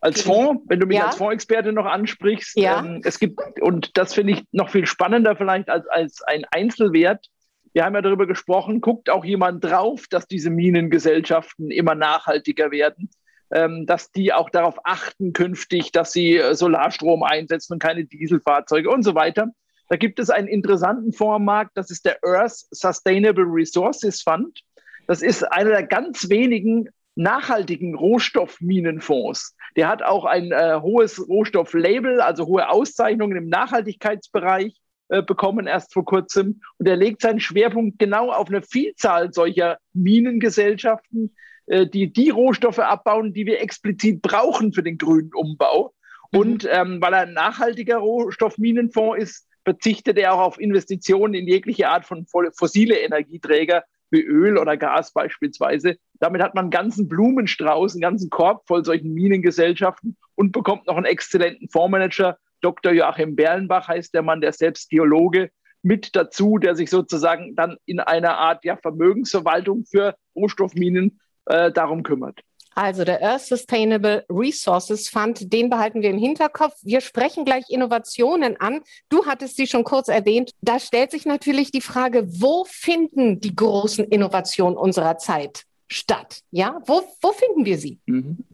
Als 0.01 0.21
Fonds, 0.21 0.63
wenn 0.67 0.79
du 0.79 0.85
mich 0.85 0.97
ja. 0.97 1.07
als 1.07 1.15
Fondsexperte 1.15 1.73
noch 1.73 1.85
ansprichst, 1.85 2.57
ja. 2.57 2.79
ähm, 2.79 3.01
es 3.03 3.19
gibt, 3.19 3.39
und 3.61 3.97
das 3.97 4.13
finde 4.13 4.33
ich 4.33 4.43
noch 4.51 4.69
viel 4.69 4.85
spannender 4.85 5.35
vielleicht 5.35 5.69
als, 5.69 5.87
als 5.87 6.21
ein 6.21 6.45
Einzelwert. 6.51 7.27
Wir 7.73 7.85
haben 7.85 7.95
ja 7.95 8.01
darüber 8.01 8.25
gesprochen, 8.25 8.81
guckt 8.81 9.09
auch 9.09 9.25
jemand 9.25 9.63
drauf, 9.63 10.05
dass 10.09 10.25
diese 10.25 10.49
Minengesellschaften 10.49 11.69
immer 11.69 11.95
nachhaltiger 11.95 12.71
werden, 12.71 13.09
ähm, 13.51 13.85
dass 13.85 14.11
die 14.11 14.31
auch 14.33 14.49
darauf 14.49 14.79
achten 14.85 15.33
künftig, 15.33 15.91
dass 15.91 16.13
sie 16.13 16.37
äh, 16.37 16.55
Solarstrom 16.55 17.23
einsetzen 17.23 17.73
und 17.73 17.79
keine 17.79 18.05
Dieselfahrzeuge 18.05 18.89
und 18.89 19.03
so 19.03 19.15
weiter. 19.15 19.49
Da 19.89 19.97
gibt 19.97 20.19
es 20.19 20.29
einen 20.29 20.47
interessanten 20.47 21.11
Fondsmarkt, 21.11 21.71
das 21.75 21.91
ist 21.91 22.05
der 22.05 22.19
Earth 22.23 22.65
Sustainable 22.71 23.45
Resources 23.45 24.21
Fund. 24.21 24.61
Das 25.07 25.23
ist 25.23 25.43
einer 25.51 25.71
der 25.71 25.83
ganz 25.83 26.29
wenigen 26.29 26.87
nachhaltigen 27.19 27.95
Rohstoffminenfonds. 27.95 29.55
Der 29.75 29.87
hat 29.87 30.03
auch 30.03 30.25
ein 30.25 30.51
äh, 30.51 30.79
hohes 30.81 31.27
Rohstofflabel, 31.27 32.21
also 32.21 32.45
hohe 32.47 32.69
Auszeichnungen 32.69 33.37
im 33.37 33.49
Nachhaltigkeitsbereich 33.49 34.79
äh, 35.09 35.21
bekommen 35.21 35.67
erst 35.67 35.93
vor 35.93 36.05
kurzem. 36.05 36.61
Und 36.77 36.87
er 36.87 36.95
legt 36.95 37.21
seinen 37.21 37.41
Schwerpunkt 37.41 37.99
genau 37.99 38.31
auf 38.31 38.47
eine 38.47 38.61
Vielzahl 38.61 39.33
solcher 39.33 39.77
Minengesellschaften, 39.93 41.35
äh, 41.67 41.85
die 41.85 42.11
die 42.11 42.29
Rohstoffe 42.29 42.79
abbauen, 42.79 43.33
die 43.33 43.45
wir 43.45 43.61
explizit 43.61 44.21
brauchen 44.21 44.71
für 44.71 44.83
den 44.83 44.97
grünen 44.97 45.31
Umbau. 45.33 45.93
Mhm. 46.31 46.39
Und 46.39 46.69
ähm, 46.71 47.01
weil 47.01 47.13
er 47.13 47.21
ein 47.21 47.33
nachhaltiger 47.33 47.97
Rohstoffminenfonds 47.97 49.21
ist, 49.21 49.47
verzichtet 49.65 50.17
er 50.17 50.33
auch 50.33 50.39
auf 50.39 50.59
Investitionen 50.59 51.33
in 51.33 51.47
jegliche 51.47 51.89
Art 51.89 52.05
von 52.05 52.25
fossile 52.55 52.97
Energieträger, 52.97 53.83
wie 54.11 54.21
Öl 54.21 54.57
oder 54.57 54.77
Gas 54.77 55.13
beispielsweise. 55.13 55.97
Damit 56.19 56.41
hat 56.41 56.55
man 56.55 56.65
einen 56.65 56.71
ganzen 56.71 57.07
Blumenstrauß, 57.07 57.93
einen 57.93 58.01
ganzen 58.01 58.29
Korb 58.29 58.67
voll 58.67 58.83
solchen 58.83 59.13
Minengesellschaften 59.13 60.17
und 60.35 60.51
bekommt 60.51 60.87
noch 60.87 60.97
einen 60.97 61.05
exzellenten 61.05 61.69
Fondsmanager. 61.69 62.37
Dr. 62.61 62.91
Joachim 62.91 63.35
Berlenbach 63.35 63.87
heißt 63.87 64.13
der 64.13 64.21
Mann, 64.21 64.41
der 64.41 64.51
selbst 64.53 64.89
Geologe 64.89 65.51
mit 65.81 66.15
dazu, 66.15 66.57
der 66.57 66.75
sich 66.75 66.89
sozusagen 66.89 67.55
dann 67.55 67.77
in 67.85 67.99
einer 67.99 68.37
Art 68.37 68.65
ja, 68.65 68.75
Vermögensverwaltung 68.75 69.85
für 69.85 70.15
Rohstoffminen 70.35 71.19
äh, 71.45 71.71
darum 71.71 72.03
kümmert. 72.03 72.41
Also 72.79 73.03
der 73.03 73.21
Earth 73.21 73.41
Sustainable 73.41 74.23
Resources 74.29 75.09
Fund, 75.09 75.51
den 75.51 75.69
behalten 75.69 76.01
wir 76.01 76.11
im 76.11 76.17
Hinterkopf. 76.17 76.75
Wir 76.81 77.01
sprechen 77.01 77.43
gleich 77.43 77.65
Innovationen 77.67 78.55
an. 78.55 78.79
Du 79.09 79.25
hattest 79.25 79.57
sie 79.57 79.67
schon 79.67 79.83
kurz 79.83 80.07
erwähnt. 80.07 80.51
Da 80.61 80.79
stellt 80.79 81.11
sich 81.11 81.25
natürlich 81.25 81.71
die 81.71 81.81
Frage, 81.81 82.23
wo 82.25 82.63
finden 82.63 83.41
die 83.41 83.53
großen 83.53 84.05
Innovationen 84.05 84.77
unserer 84.77 85.17
Zeit 85.17 85.63
statt? 85.89 86.39
Ja, 86.51 86.79
wo, 86.85 87.01
wo 87.21 87.33
finden 87.33 87.65
wir 87.65 87.77
sie? 87.77 87.99
Mhm. 88.05 88.45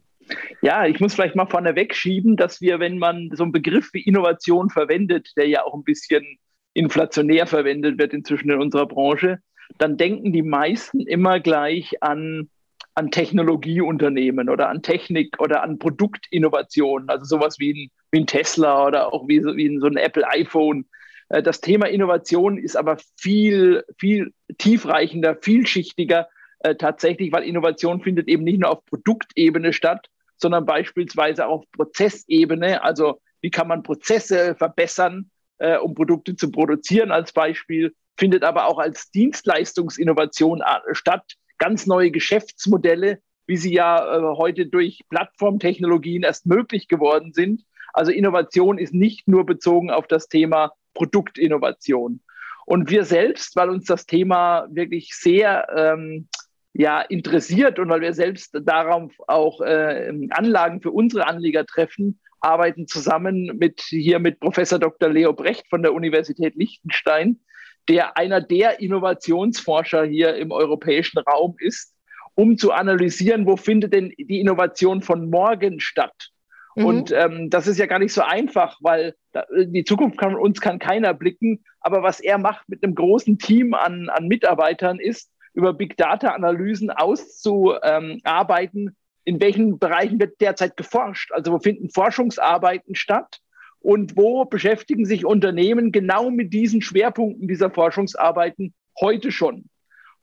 Ja, 0.64 0.88
ich 0.88 1.00
muss 1.00 1.14
vielleicht 1.14 1.36
mal 1.36 1.46
vorneweg 1.46 1.94
schieben, 1.94 2.36
dass 2.36 2.62
wir, 2.62 2.80
wenn 2.80 2.98
man 2.98 3.30
so 3.32 3.44
einen 3.44 3.52
Begriff 3.52 3.94
wie 3.94 4.02
Innovation 4.02 4.72
verwendet, 4.72 5.34
der 5.38 5.48
ja 5.48 5.64
auch 5.66 5.76
ein 5.76 5.84
bisschen 5.84 6.40
inflationär 6.74 7.46
verwendet 7.46 8.00
wird 8.00 8.12
inzwischen 8.12 8.50
in 8.50 8.60
unserer 8.60 8.88
Branche, 8.88 9.38
dann 9.78 9.98
denken 9.98 10.34
die 10.34 10.42
meisten 10.42 11.02
immer 11.02 11.40
gleich 11.40 12.02
an 12.02 12.50
an 12.96 13.12
Technologieunternehmen 13.12 14.50
oder 14.50 14.70
an 14.70 14.82
Technik 14.82 15.40
oder 15.40 15.62
an 15.62 15.78
Produktinnovationen, 15.78 17.10
also 17.10 17.26
sowas 17.26 17.60
wie 17.60 17.74
ein, 17.74 17.92
wie 18.12 18.22
ein 18.22 18.28
Tesla 18.28 18.88
oder 18.88 19.14
auch 19.14 19.28
wie, 19.28 19.44
wie 19.44 19.68
ein, 19.68 19.82
so 19.82 19.88
ein 19.88 19.98
Apple 19.98 20.28
iPhone. 20.30 20.86
Äh, 21.30 21.44
das 21.44 21.60
Thema 21.60 21.88
Innovation 21.88 22.58
ist 22.58 22.78
aber 22.78 22.98
viel, 23.18 23.84
viel 24.00 24.34
tiefreichender, 24.58 25.36
vielschichtiger 25.42 26.30
äh, 26.60 26.76
tatsächlich, 26.76 27.34
weil 27.34 27.44
Innovation 27.44 28.02
findet 28.02 28.30
eben 28.30 28.46
nicht 28.46 28.62
nur 28.62 28.72
auf 28.72 28.86
Produktebene 28.86 29.74
statt, 29.74 30.08
sondern 30.38 30.66
beispielsweise 30.66 31.48
auf 31.48 31.66
Prozessebene. 31.74 32.82
Also 32.82 33.20
wie 33.42 33.52
kann 33.52 33.68
man 33.68 33.84
Prozesse 33.84 34.56
verbessern, 34.56 35.30
äh, 35.58 35.78
um 35.78 35.96
Produkte 35.96 36.38
zu 36.38 36.50
produzieren 36.50 37.12
als 37.12 37.34
Beispiel, 37.34 37.94
findet 38.18 38.44
aber 38.44 38.68
auch 38.68 38.80
als 38.80 39.12
Dienstleistungsinnovation 39.12 40.62
äh, 40.62 40.94
statt 40.94 41.36
ganz 41.58 41.86
neue 41.86 42.12
Geschäftsmodelle, 42.12 43.20
wie 43.48 43.58
sie 43.58 43.74
ja 43.74 44.18
äh, 44.18 44.36
heute 44.38 44.66
durch 44.66 45.02
Plattformtechnologien 45.10 46.24
erst 46.24 46.46
möglich 46.46 46.88
geworden 46.88 47.34
sind. 47.34 47.64
Also 47.94 48.12
Innovation 48.12 48.78
ist 48.78 48.94
nicht 48.94 49.28
nur 49.28 49.46
bezogen 49.46 49.92
auf 49.92 50.08
das 50.08 50.28
Thema 50.28 50.74
Produktinnovation. 50.94 52.22
Und 52.66 52.90
wir 52.90 53.06
selbst, 53.06 53.56
weil 53.56 53.70
uns 53.70 53.86
das 53.86 54.06
Thema 54.06 54.68
wirklich 54.72 55.14
sehr 55.14 55.68
ähm, 55.76 56.28
ja, 56.74 57.02
interessiert 57.02 57.80
und 57.80 57.90
weil 57.90 58.02
wir 58.02 58.14
selbst 58.14 58.58
darauf 58.64 59.14
auch 59.28 59.62
äh, 59.62 60.12
Anlagen 60.32 60.82
für 60.82 60.92
unsere 60.92 61.28
Anleger 61.28 61.66
treffen, 61.66 62.20
arbeiten 62.42 62.88
zusammen 62.88 63.58
mit 63.58 63.82
hier 63.82 64.20
mit 64.20 64.40
Professor 64.40 64.78
Dr. 64.78 65.10
Leo 65.10 65.34
Brecht 65.34 65.68
von 65.70 65.84
der 65.84 65.94
Universität 65.94 66.56
Liechtenstein 66.56 67.40
der 67.88 68.18
einer 68.18 68.42
der 68.42 68.80
Innovationsforscher 68.80 70.06
hier 70.06 70.36
im 70.36 70.52
europäischen 70.52 71.20
Raum 71.20 71.56
ist, 71.60 71.94
um 72.36 72.58
zu 72.58 72.72
analysieren, 72.72 73.46
wo 73.46 73.56
findet 73.56 73.94
denn 73.94 74.14
die 74.18 74.40
Innovation 74.40 75.02
von 75.02 75.30
morgen 75.30 75.80
statt. 75.80 76.32
Mhm. 76.76 76.86
Und 76.86 77.12
ähm, 77.12 77.50
das 77.50 77.68
ist 77.68 77.78
ja 77.78 77.86
gar 77.86 78.00
nicht 78.00 78.14
so 78.14 78.22
einfach, 78.22 78.78
weil 78.82 79.16
da, 79.32 79.46
die 79.56 79.84
Zukunft 79.84 80.18
kann 80.18 80.36
uns 80.36 80.62
kann 80.62 80.80
keiner 80.80 81.14
blicken. 81.14 81.64
Aber 81.80 82.04
was 82.04 82.20
er 82.20 82.38
macht 82.38 82.68
mit 82.68 82.84
einem 82.84 82.96
großen 82.96 83.40
Team 83.40 83.74
an, 83.74 84.10
an 84.10 84.28
Mitarbeitern 84.28 85.00
ist, 85.00 85.32
über 85.54 85.74
Big 85.74 85.96
Data 85.98 86.32
Analysen 86.32 86.92
auszuarbeiten, 86.92 88.96
in 89.24 89.42
welchen 89.42 89.80
Bereichen 89.80 90.20
wird 90.20 90.40
derzeit 90.42 90.78
geforscht. 90.78 91.32
Also 91.32 91.54
wo 91.54 91.60
finden 91.60 91.90
Forschungsarbeiten 91.90 92.96
statt? 92.96 93.40
Und 93.86 94.18
wo 94.18 94.46
beschäftigen 94.46 95.06
sich 95.06 95.28
Unternehmen 95.28 95.92
genau 95.92 96.32
mit 96.32 96.52
diesen 96.54 96.82
Schwerpunkten 96.82 97.48
dieser 97.48 97.70
Forschungsarbeiten 97.70 98.74
heute 99.00 99.32
schon? 99.32 99.66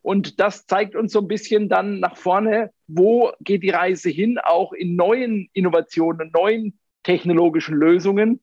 Und 0.01 0.41
das 0.41 0.67
zeigt 0.67 0.97
uns 0.97 1.13
so 1.13 1.21
ein 1.21 1.29
bisschen 1.29 1.69
dann 1.69 2.01
nach 2.01 2.17
vorne, 2.17 2.73
wo 2.89 3.31
geht 3.39 3.63
die 3.63 3.71
Reise 3.71 4.11
hin, 4.11 4.41
auch 4.43 4.73
in 4.73 4.97
neuen 4.97 5.49
Innovationen, 5.53 6.33
neuen 6.35 6.77
technologischen 7.05 7.77
Lösungen. 7.77 8.41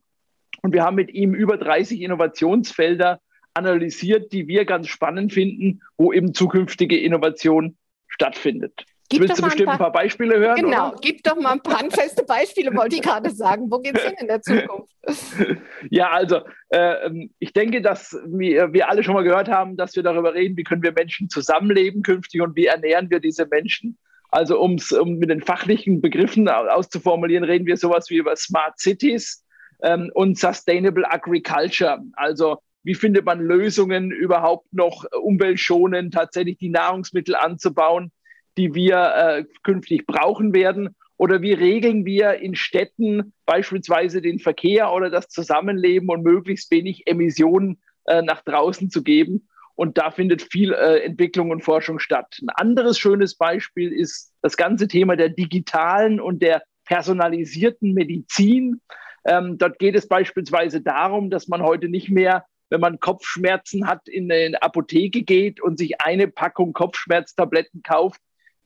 Und 0.62 0.72
wir 0.72 0.84
haben 0.84 0.96
mit 0.96 1.14
ihm 1.14 1.34
über 1.34 1.58
30 1.58 2.00
Innovationsfelder 2.00 3.20
analysiert, 3.54 4.32
die 4.32 4.48
wir 4.48 4.64
ganz 4.64 4.88
spannend 4.88 5.34
finden, 5.34 5.82
wo 5.98 6.14
eben 6.14 6.34
zukünftige 6.34 6.98
Innovation 6.98 7.76
stattfindet. 8.08 8.86
Gib 9.12 9.22
Willst 9.22 9.40
du 9.40 9.44
bestimmt 9.44 9.70
ein 9.70 9.78
paar, 9.78 9.88
ein 9.88 9.92
paar, 9.92 10.02
Beispiele 10.04 10.38
hören? 10.38 10.56
Genau, 10.56 10.90
oder? 10.90 11.00
gib 11.02 11.24
doch 11.24 11.36
mal 11.36 11.54
ein 11.54 11.62
paar 11.62 11.80
handfeste 11.80 12.24
Beispiele, 12.24 12.76
wollte 12.76 12.96
ich 12.96 13.02
gerade 13.02 13.32
sagen. 13.32 13.72
Wo 13.72 13.80
geht 13.80 13.98
es 13.98 14.04
hin 14.04 14.14
in 14.20 14.28
der 14.28 14.42
Zukunft? 14.42 14.94
Ja, 15.90 16.12
also 16.12 16.42
äh, 16.70 17.10
ich 17.40 17.54
denke, 17.54 17.82
dass 17.82 18.16
wir, 18.28 18.74
wir 18.74 18.90
alle 18.90 19.02
schon 19.02 19.16
mal 19.16 19.24
gehört 19.24 19.48
haben, 19.48 19.78
dass 19.78 19.96
wir 19.96 20.04
darüber 20.04 20.36
reden, 20.36 20.56
wie 20.58 20.64
können 20.64 20.84
wir 20.84 20.92
Menschen 20.92 21.30
zusammenleben 21.30 22.04
künftig 22.04 22.42
und 22.42 22.56
wie 22.56 22.68
ernähren 22.68 23.10
wir 23.10 23.20
diese 23.20 23.48
Menschen. 23.48 23.98
Also 24.30 24.60
um's, 24.60 24.92
um 24.92 25.18
mit 25.18 25.32
den 25.32 25.42
fachlichen 25.42 26.02
Begriffen 26.02 26.48
auszuformulieren, 26.48 27.44
reden 27.44 27.66
wir 27.66 27.78
sowas 27.78 28.12
wie 28.12 28.18
über 28.18 28.36
Smart 28.36 28.78
Cities 28.78 29.44
ähm, 29.82 30.12
und 30.14 30.38
Sustainable 30.38 31.10
Agriculture. 31.10 32.00
Also 32.14 32.60
wie 32.84 32.94
findet 32.94 33.26
man 33.26 33.40
Lösungen, 33.40 34.12
überhaupt 34.12 34.72
noch 34.72 35.06
umweltschonend 35.20 36.14
tatsächlich 36.14 36.58
die 36.58 36.70
Nahrungsmittel 36.70 37.36
anzubauen? 37.36 38.12
Die 38.60 38.76
wir 38.76 38.98
äh, 39.16 39.44
künftig 39.64 40.06
brauchen 40.06 40.54
werden? 40.54 40.96
Oder 41.18 41.42
wie 41.42 41.54
regeln 41.54 42.06
wir 42.06 42.36
in 42.36 42.56
Städten 42.56 43.34
beispielsweise 43.46 44.22
den 44.22 44.40
Verkehr 44.40 44.92
oder 44.94 45.10
das 45.10 45.30
Zusammenleben 45.30 46.10
und 46.10 46.24
möglichst 46.24 46.70
wenig 46.72 47.08
Emissionen 47.08 47.82
äh, 48.06 48.22
nach 48.22 48.42
draußen 48.44 48.90
zu 48.90 49.02
geben? 49.02 49.48
Und 49.76 49.98
da 49.98 50.12
findet 50.12 50.42
viel 50.42 50.74
äh, 50.74 51.00
Entwicklung 51.00 51.52
und 51.52 51.64
Forschung 51.64 52.00
statt. 52.00 52.38
Ein 52.42 52.50
anderes 52.50 53.00
schönes 53.00 53.36
Beispiel 53.36 53.94
ist 53.94 54.34
das 54.42 54.58
ganze 54.58 54.90
Thema 54.90 55.16
der 55.16 55.30
digitalen 55.30 56.20
und 56.20 56.42
der 56.42 56.64
personalisierten 56.86 57.94
Medizin. 57.94 58.82
Ähm, 59.26 59.58
dort 59.58 59.80
geht 59.80 59.96
es 59.96 60.08
beispielsweise 60.08 60.82
darum, 60.82 61.30
dass 61.30 61.48
man 61.48 61.62
heute 61.62 61.88
nicht 61.88 62.10
mehr, 62.10 62.46
wenn 62.70 62.82
man 62.82 63.00
Kopfschmerzen 63.00 63.88
hat, 63.88 64.10
in 64.10 64.30
eine 64.30 64.62
Apotheke 64.62 65.24
geht 65.24 65.62
und 65.62 65.78
sich 65.78 66.02
eine 66.02 66.28
Packung 66.28 66.74
Kopfschmerztabletten 66.74 67.82
kauft, 67.84 68.20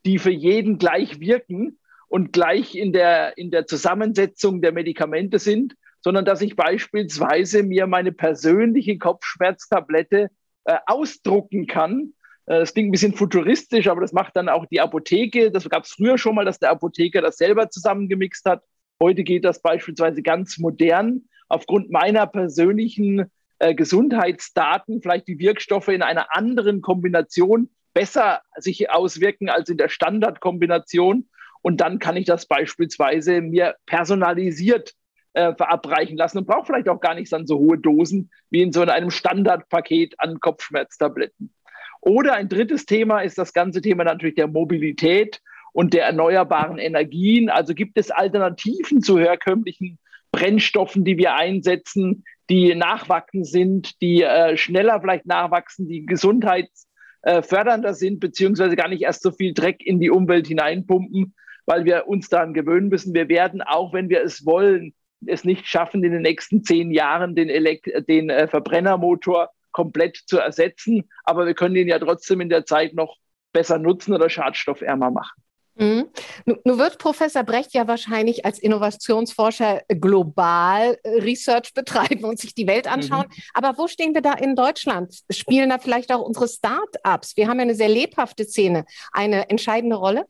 die 0.05 0.19
für 0.19 0.31
jeden 0.31 0.77
gleich 0.77 1.19
wirken 1.19 1.79
und 2.07 2.33
gleich 2.33 2.75
in 2.75 2.93
der, 2.93 3.37
in 3.37 3.51
der 3.51 3.65
Zusammensetzung 3.65 4.61
der 4.61 4.71
Medikamente 4.71 5.39
sind, 5.39 5.75
sondern 6.01 6.25
dass 6.25 6.41
ich 6.41 6.55
beispielsweise 6.55 7.63
mir 7.63 7.87
meine 7.87 8.11
persönliche 8.11 8.97
Kopfschmerztablette 8.97 10.29
äh, 10.65 10.77
ausdrucken 10.85 11.65
kann. 11.65 12.13
Äh, 12.45 12.59
das 12.59 12.73
klingt 12.73 12.89
ein 12.89 12.91
bisschen 12.91 13.13
futuristisch, 13.13 13.87
aber 13.87 14.01
das 14.01 14.13
macht 14.13 14.35
dann 14.35 14.49
auch 14.49 14.65
die 14.65 14.81
Apotheke. 14.81 15.49
Das 15.49 15.67
gab 15.69 15.85
es 15.85 15.93
früher 15.93 16.17
schon 16.17 16.35
mal, 16.35 16.45
dass 16.45 16.59
der 16.59 16.71
Apotheker 16.71 17.21
das 17.21 17.37
selber 17.37 17.69
zusammengemixt 17.69 18.45
hat. 18.45 18.63
Heute 19.01 19.23
geht 19.23 19.45
das 19.45 19.61
beispielsweise 19.61 20.21
ganz 20.21 20.57
modern. 20.59 21.23
Aufgrund 21.47 21.89
meiner 21.89 22.27
persönlichen 22.27 23.31
äh, 23.59 23.73
Gesundheitsdaten, 23.73 25.01
vielleicht 25.01 25.27
die 25.27 25.39
Wirkstoffe 25.39 25.87
in 25.87 26.01
einer 26.01 26.35
anderen 26.35 26.81
Kombination 26.81 27.69
besser 27.93 28.41
sich 28.57 28.89
auswirken 28.89 29.49
als 29.49 29.69
in 29.69 29.77
der 29.77 29.89
Standardkombination. 29.89 31.29
Und 31.61 31.81
dann 31.81 31.99
kann 31.99 32.17
ich 32.17 32.25
das 32.25 32.45
beispielsweise 32.45 33.41
mir 33.41 33.75
personalisiert 33.85 34.93
äh, 35.33 35.55
verabreichen 35.55 36.17
lassen 36.17 36.39
und 36.39 36.47
brauche 36.47 36.65
vielleicht 36.65 36.89
auch 36.89 36.99
gar 36.99 37.15
nicht 37.15 37.31
dann 37.31 37.47
so 37.47 37.57
hohe 37.57 37.77
Dosen 37.77 38.29
wie 38.49 38.61
in 38.61 38.71
so 38.71 38.81
einem 38.81 39.11
Standardpaket 39.11 40.19
an 40.19 40.39
Kopfschmerztabletten. 40.39 41.53
Oder 42.01 42.33
ein 42.33 42.49
drittes 42.49 42.85
Thema 42.85 43.21
ist 43.21 43.37
das 43.37 43.53
ganze 43.53 43.81
Thema 43.81 44.03
natürlich 44.03 44.35
der 44.35 44.47
Mobilität 44.47 45.41
und 45.71 45.93
der 45.93 46.05
erneuerbaren 46.05 46.77
Energien. 46.77 47.49
Also 47.49 47.73
gibt 47.73 47.97
es 47.97 48.11
Alternativen 48.11 49.01
zu 49.01 49.17
herkömmlichen 49.17 49.99
Brennstoffen, 50.31 51.05
die 51.05 51.17
wir 51.17 51.35
einsetzen, 51.35 52.25
die 52.49 52.75
nachwachsen 52.75 53.45
sind, 53.45 54.01
die 54.01 54.21
äh, 54.21 54.57
schneller 54.57 54.99
vielleicht 54.99 55.25
nachwachsen, 55.25 55.87
die 55.87 56.05
gesundheits 56.05 56.89
äh, 57.23 57.41
fördernder 57.41 57.93
sind, 57.93 58.19
beziehungsweise 58.19 58.75
gar 58.75 58.87
nicht 58.87 59.01
erst 59.01 59.23
so 59.23 59.31
viel 59.31 59.53
Dreck 59.53 59.85
in 59.85 59.99
die 59.99 60.09
Umwelt 60.09 60.47
hineinpumpen, 60.47 61.33
weil 61.65 61.85
wir 61.85 62.07
uns 62.07 62.29
daran 62.29 62.53
gewöhnen 62.53 62.89
müssen. 62.89 63.13
Wir 63.13 63.29
werden, 63.29 63.61
auch 63.61 63.93
wenn 63.93 64.09
wir 64.09 64.21
es 64.21 64.45
wollen, 64.45 64.93
es 65.25 65.43
nicht 65.43 65.65
schaffen, 65.67 66.03
in 66.03 66.11
den 66.11 66.21
nächsten 66.21 66.63
zehn 66.63 66.91
Jahren 66.91 67.35
den, 67.35 67.49
Elekt 67.49 67.87
den 68.07 68.29
äh, 68.29 68.47
Verbrennermotor 68.47 69.49
komplett 69.71 70.17
zu 70.27 70.37
ersetzen. 70.37 71.09
Aber 71.23 71.45
wir 71.45 71.53
können 71.53 71.75
ihn 71.75 71.87
ja 71.87 71.99
trotzdem 71.99 72.41
in 72.41 72.49
der 72.49 72.65
Zeit 72.65 72.93
noch 72.93 73.17
besser 73.53 73.79
nutzen 73.79 74.13
oder 74.13 74.29
schadstoffärmer 74.29 75.11
machen. 75.11 75.41
Mhm. 75.75 76.05
Nun 76.45 76.77
wird 76.77 76.99
Professor 76.99 77.43
Brecht 77.43 77.73
ja 77.73 77.87
wahrscheinlich 77.87 78.45
als 78.45 78.59
Innovationsforscher 78.59 79.81
global 79.87 80.97
äh, 81.03 81.21
Research 81.21 81.73
betreiben 81.73 82.25
und 82.25 82.39
sich 82.39 82.53
die 82.53 82.67
Welt 82.67 82.87
anschauen. 82.87 83.25
Mhm. 83.27 83.43
Aber 83.53 83.77
wo 83.77 83.87
stehen 83.87 84.13
wir 84.13 84.21
da 84.21 84.33
in 84.33 84.55
Deutschland? 84.55 85.21
Spielen 85.31 85.69
da 85.69 85.79
vielleicht 85.79 86.11
auch 86.11 86.21
unsere 86.21 86.47
Start-ups? 86.47 87.35
Wir 87.37 87.47
haben 87.47 87.57
ja 87.57 87.63
eine 87.63 87.75
sehr 87.75 87.89
lebhafte 87.89 88.45
Szene, 88.45 88.85
eine 89.11 89.49
entscheidende 89.49 89.95
Rolle? 89.95 90.25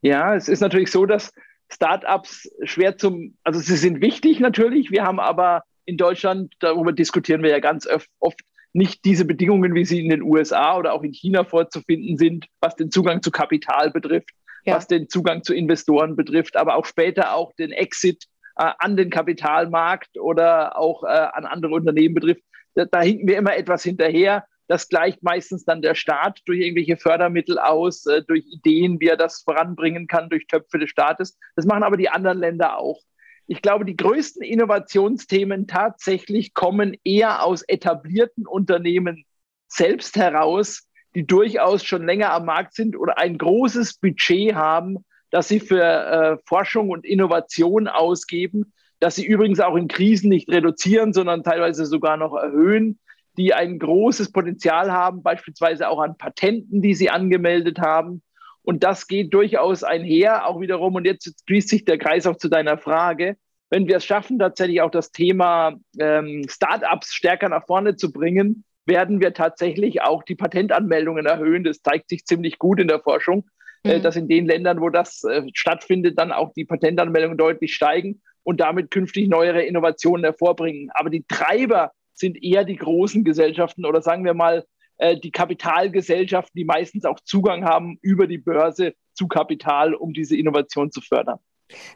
Ja, 0.00 0.34
es 0.34 0.48
ist 0.48 0.60
natürlich 0.60 0.90
so, 0.90 1.04
dass 1.04 1.32
Startups 1.68 2.48
schwer 2.62 2.96
zum, 2.96 3.36
also 3.42 3.60
sie 3.60 3.76
sind 3.76 4.00
wichtig 4.00 4.40
natürlich. 4.40 4.90
Wir 4.90 5.04
haben 5.04 5.20
aber 5.20 5.64
in 5.84 5.96
Deutschland, 5.96 6.54
darüber 6.60 6.92
diskutieren 6.92 7.42
wir 7.42 7.50
ja 7.50 7.60
ganz 7.60 7.88
oft, 8.20 8.40
nicht 8.72 9.06
diese 9.06 9.24
Bedingungen, 9.24 9.74
wie 9.74 9.86
sie 9.86 10.00
in 10.00 10.10
den 10.10 10.22
USA 10.22 10.76
oder 10.76 10.92
auch 10.92 11.02
in 11.02 11.12
China 11.12 11.44
vorzufinden 11.44 12.18
sind, 12.18 12.46
was 12.60 12.76
den 12.76 12.90
Zugang 12.90 13.22
zu 13.22 13.30
Kapital 13.30 13.90
betrifft, 13.90 14.30
ja. 14.66 14.76
was 14.76 14.86
den 14.86 15.08
Zugang 15.08 15.42
zu 15.42 15.54
Investoren 15.54 16.16
betrifft, 16.16 16.56
aber 16.56 16.76
auch 16.76 16.84
später 16.84 17.34
auch 17.34 17.52
den 17.54 17.72
Exit 17.72 18.24
äh, 18.56 18.70
an 18.78 18.96
den 18.96 19.10
Kapitalmarkt 19.10 20.18
oder 20.18 20.78
auch 20.78 21.04
äh, 21.04 21.06
an 21.06 21.46
andere 21.46 21.74
Unternehmen 21.74 22.14
betrifft. 22.14 22.42
Da, 22.74 22.84
da 22.84 23.00
hinken 23.00 23.28
wir 23.28 23.38
immer 23.38 23.56
etwas 23.56 23.82
hinterher. 23.82 24.44
Das 24.68 24.88
gleicht 24.88 25.22
meistens 25.22 25.64
dann 25.64 25.80
der 25.80 25.94
Staat 25.94 26.40
durch 26.46 26.60
irgendwelche 26.60 26.96
Fördermittel 26.96 27.58
aus, 27.58 28.04
äh, 28.06 28.22
durch 28.22 28.44
Ideen, 28.46 29.00
wie 29.00 29.08
er 29.08 29.16
das 29.16 29.42
voranbringen 29.42 30.06
kann, 30.08 30.28
durch 30.28 30.46
Töpfe 30.46 30.78
des 30.78 30.90
Staates. 30.90 31.38
Das 31.54 31.66
machen 31.66 31.84
aber 31.84 31.96
die 31.96 32.08
anderen 32.08 32.38
Länder 32.38 32.78
auch. 32.78 33.00
Ich 33.46 33.62
glaube, 33.62 33.84
die 33.84 33.96
größten 33.96 34.42
Innovationsthemen 34.42 35.68
tatsächlich 35.68 36.52
kommen 36.52 36.96
eher 37.04 37.44
aus 37.44 37.62
etablierten 37.62 38.44
Unternehmen 38.44 39.24
selbst 39.68 40.16
heraus, 40.16 40.88
die 41.16 41.26
durchaus 41.26 41.82
schon 41.82 42.04
länger 42.04 42.30
am 42.30 42.44
Markt 42.44 42.74
sind 42.74 42.94
oder 42.94 43.16
ein 43.16 43.38
großes 43.38 43.94
Budget 43.94 44.54
haben, 44.54 44.98
das 45.30 45.48
sie 45.48 45.60
für 45.60 45.82
äh, 45.82 46.36
Forschung 46.44 46.90
und 46.90 47.06
Innovation 47.06 47.88
ausgeben, 47.88 48.74
das 49.00 49.14
sie 49.14 49.24
übrigens 49.24 49.58
auch 49.60 49.76
in 49.76 49.88
Krisen 49.88 50.28
nicht 50.28 50.50
reduzieren, 50.50 51.14
sondern 51.14 51.42
teilweise 51.42 51.86
sogar 51.86 52.18
noch 52.18 52.34
erhöhen, 52.34 52.98
die 53.38 53.54
ein 53.54 53.78
großes 53.78 54.30
Potenzial 54.30 54.92
haben, 54.92 55.22
beispielsweise 55.22 55.88
auch 55.88 56.00
an 56.00 56.18
Patenten, 56.18 56.82
die 56.82 56.94
sie 56.94 57.08
angemeldet 57.08 57.78
haben. 57.78 58.22
Und 58.60 58.84
das 58.84 59.06
geht 59.06 59.32
durchaus 59.32 59.84
einher, 59.84 60.46
auch 60.46 60.60
wiederum, 60.60 60.96
und 60.96 61.06
jetzt 61.06 61.34
schließt 61.46 61.70
sich 61.70 61.86
der 61.86 61.96
Kreis 61.96 62.26
auch 62.26 62.36
zu 62.36 62.50
deiner 62.50 62.76
Frage, 62.76 63.38
wenn 63.70 63.88
wir 63.88 63.96
es 63.96 64.04
schaffen, 64.04 64.38
tatsächlich 64.38 64.82
auch 64.82 64.90
das 64.90 65.12
Thema 65.12 65.76
ähm, 65.98 66.44
Startups 66.46 67.14
stärker 67.14 67.48
nach 67.48 67.64
vorne 67.64 67.96
zu 67.96 68.12
bringen, 68.12 68.64
werden 68.86 69.20
wir 69.20 69.34
tatsächlich 69.34 70.02
auch 70.02 70.22
die 70.22 70.34
Patentanmeldungen 70.34 71.26
erhöhen. 71.26 71.64
Das 71.64 71.82
zeigt 71.82 72.08
sich 72.08 72.24
ziemlich 72.24 72.58
gut 72.58 72.80
in 72.80 72.88
der 72.88 73.00
Forschung, 73.00 73.48
äh, 73.84 73.98
mhm. 73.98 74.02
dass 74.02 74.16
in 74.16 74.28
den 74.28 74.46
Ländern, 74.46 74.80
wo 74.80 74.88
das 74.90 75.24
äh, 75.24 75.42
stattfindet, 75.52 76.18
dann 76.18 76.32
auch 76.32 76.52
die 76.54 76.64
Patentanmeldungen 76.64 77.36
deutlich 77.36 77.74
steigen 77.74 78.22
und 78.42 78.60
damit 78.60 78.90
künftig 78.90 79.28
neuere 79.28 79.62
Innovationen 79.62 80.24
hervorbringen. 80.24 80.90
Aber 80.94 81.10
die 81.10 81.24
Treiber 81.26 81.92
sind 82.14 82.42
eher 82.42 82.64
die 82.64 82.76
großen 82.76 83.24
Gesellschaften 83.24 83.84
oder 83.84 84.00
sagen 84.00 84.24
wir 84.24 84.34
mal 84.34 84.64
äh, 84.98 85.18
die 85.18 85.30
Kapitalgesellschaften, 85.30 86.58
die 86.58 86.64
meistens 86.64 87.04
auch 87.04 87.20
Zugang 87.20 87.64
haben 87.64 87.98
über 88.02 88.26
die 88.26 88.38
Börse 88.38 88.94
zu 89.14 89.28
Kapital, 89.28 89.94
um 89.94 90.12
diese 90.12 90.36
Innovation 90.36 90.90
zu 90.90 91.00
fördern. 91.00 91.38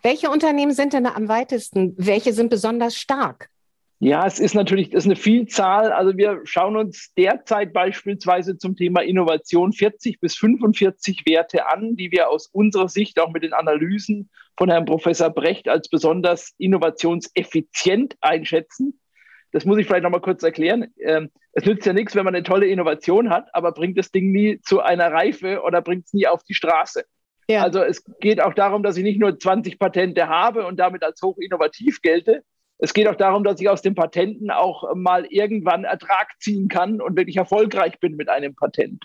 Welche 0.02 0.30
Unternehmen 0.30 0.72
sind 0.72 0.92
denn 0.92 1.06
am 1.06 1.28
weitesten? 1.28 1.94
Welche 1.96 2.32
sind 2.32 2.50
besonders 2.50 2.96
stark? 2.96 3.48
Ja, 4.02 4.26
es 4.26 4.40
ist 4.40 4.54
natürlich 4.54 4.88
das 4.88 5.04
ist 5.04 5.08
eine 5.08 5.16
Vielzahl. 5.16 5.92
Also 5.92 6.16
wir 6.16 6.40
schauen 6.44 6.76
uns 6.76 7.12
derzeit 7.18 7.74
beispielsweise 7.74 8.56
zum 8.56 8.74
Thema 8.74 9.02
Innovation 9.02 9.74
40 9.74 10.20
bis 10.20 10.36
45 10.36 11.24
Werte 11.26 11.66
an, 11.66 11.96
die 11.96 12.10
wir 12.10 12.30
aus 12.30 12.46
unserer 12.46 12.88
Sicht 12.88 13.20
auch 13.20 13.30
mit 13.30 13.42
den 13.42 13.52
Analysen 13.52 14.30
von 14.56 14.70
Herrn 14.70 14.86
Professor 14.86 15.28
Brecht 15.28 15.68
als 15.68 15.90
besonders 15.90 16.54
innovationseffizient 16.56 18.16
einschätzen. 18.22 18.98
Das 19.52 19.66
muss 19.66 19.76
ich 19.76 19.86
vielleicht 19.86 20.04
noch 20.04 20.10
mal 20.10 20.20
kurz 20.20 20.42
erklären. 20.42 20.86
Ähm, 20.98 21.28
es 21.52 21.66
nützt 21.66 21.84
ja 21.84 21.92
nichts, 21.92 22.14
wenn 22.14 22.24
man 22.24 22.34
eine 22.34 22.44
tolle 22.44 22.68
Innovation 22.68 23.28
hat, 23.28 23.54
aber 23.54 23.72
bringt 23.72 23.98
das 23.98 24.10
Ding 24.10 24.32
nie 24.32 24.60
zu 24.62 24.80
einer 24.80 25.12
Reife 25.12 25.60
oder 25.62 25.82
bringt 25.82 26.06
es 26.06 26.14
nie 26.14 26.26
auf 26.26 26.42
die 26.44 26.54
Straße. 26.54 27.04
Ja. 27.50 27.64
Also 27.64 27.82
es 27.82 28.02
geht 28.20 28.40
auch 28.40 28.54
darum, 28.54 28.82
dass 28.82 28.96
ich 28.96 29.02
nicht 29.02 29.20
nur 29.20 29.38
20 29.38 29.78
Patente 29.78 30.28
habe 30.28 30.64
und 30.66 30.78
damit 30.78 31.02
als 31.02 31.20
hoch 31.20 31.36
innovativ 31.36 32.00
gelte. 32.00 32.44
Es 32.82 32.94
geht 32.94 33.08
auch 33.08 33.16
darum, 33.16 33.44
dass 33.44 33.60
ich 33.60 33.68
aus 33.68 33.82
den 33.82 33.94
Patenten 33.94 34.50
auch 34.50 34.94
mal 34.94 35.26
irgendwann 35.26 35.84
Ertrag 35.84 36.28
ziehen 36.38 36.68
kann 36.68 37.00
und 37.00 37.16
wirklich 37.16 37.36
erfolgreich 37.36 38.00
bin 38.00 38.16
mit 38.16 38.28
einem 38.28 38.54
Patent. 38.54 39.04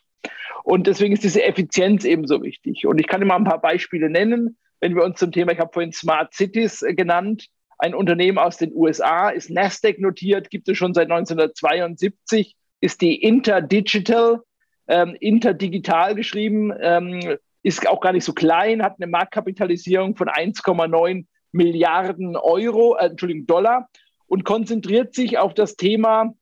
Und 0.64 0.88
deswegen 0.88 1.14
ist 1.14 1.24
diese 1.24 1.44
Effizienz 1.44 2.06
ebenso 2.06 2.42
wichtig. 2.42 2.88
Und 2.88 3.00
ich 3.00 3.08
kann 3.08 3.22
immer 3.22 3.36
ein 3.36 3.44
paar 3.44 3.62
Beispiele 3.62 4.10
nennen. 4.10 4.58
Wenn 4.80 4.96
wir 4.96 5.04
uns 5.04 5.20
zum 5.20 5.32
Thema, 5.32 5.52
ich 5.52 5.60
habe 5.60 5.74
vorhin 5.74 5.92
Smart 5.92 6.34
Cities 6.34 6.82
äh, 6.82 6.94
genannt, 6.94 7.48
ein 7.78 7.94
Unternehmen 7.94 8.38
aus 8.38 8.58
den 8.58 8.74
USA, 8.74 9.30
ist 9.30 9.50
Nasdaq 9.50 10.00
notiert, 10.00 10.50
gibt 10.50 10.70
es 10.70 10.78
schon 10.78 10.94
seit 10.94 11.12
1972, 11.12 12.56
ist 12.80 13.02
die 13.02 13.22
Interdigital, 13.22 14.42
ähm, 14.88 15.18
interdigital 15.20 16.16
geschrieben, 16.16 16.74
ähm, 16.80 17.38
ist 17.64 17.88
auch 17.88 18.00
gar 18.00 18.14
nicht 18.14 18.24
so 18.24 18.34
klein, 18.34 18.84
hat 18.84 18.96
eine 19.00 19.08
Marktkapitalisierung 19.08 20.16
von 20.16 20.30
1,9 20.30 21.26
Milliarden 21.56 22.36
Euro, 22.36 22.96
äh, 22.98 23.08
Entschuldigung, 23.08 23.48
Dollar 23.48 23.90
und 24.28 24.44
konzentriert 24.44 25.16
sich 25.16 25.38
auf 25.38 25.54
das 25.54 25.76
Thema 25.76 26.34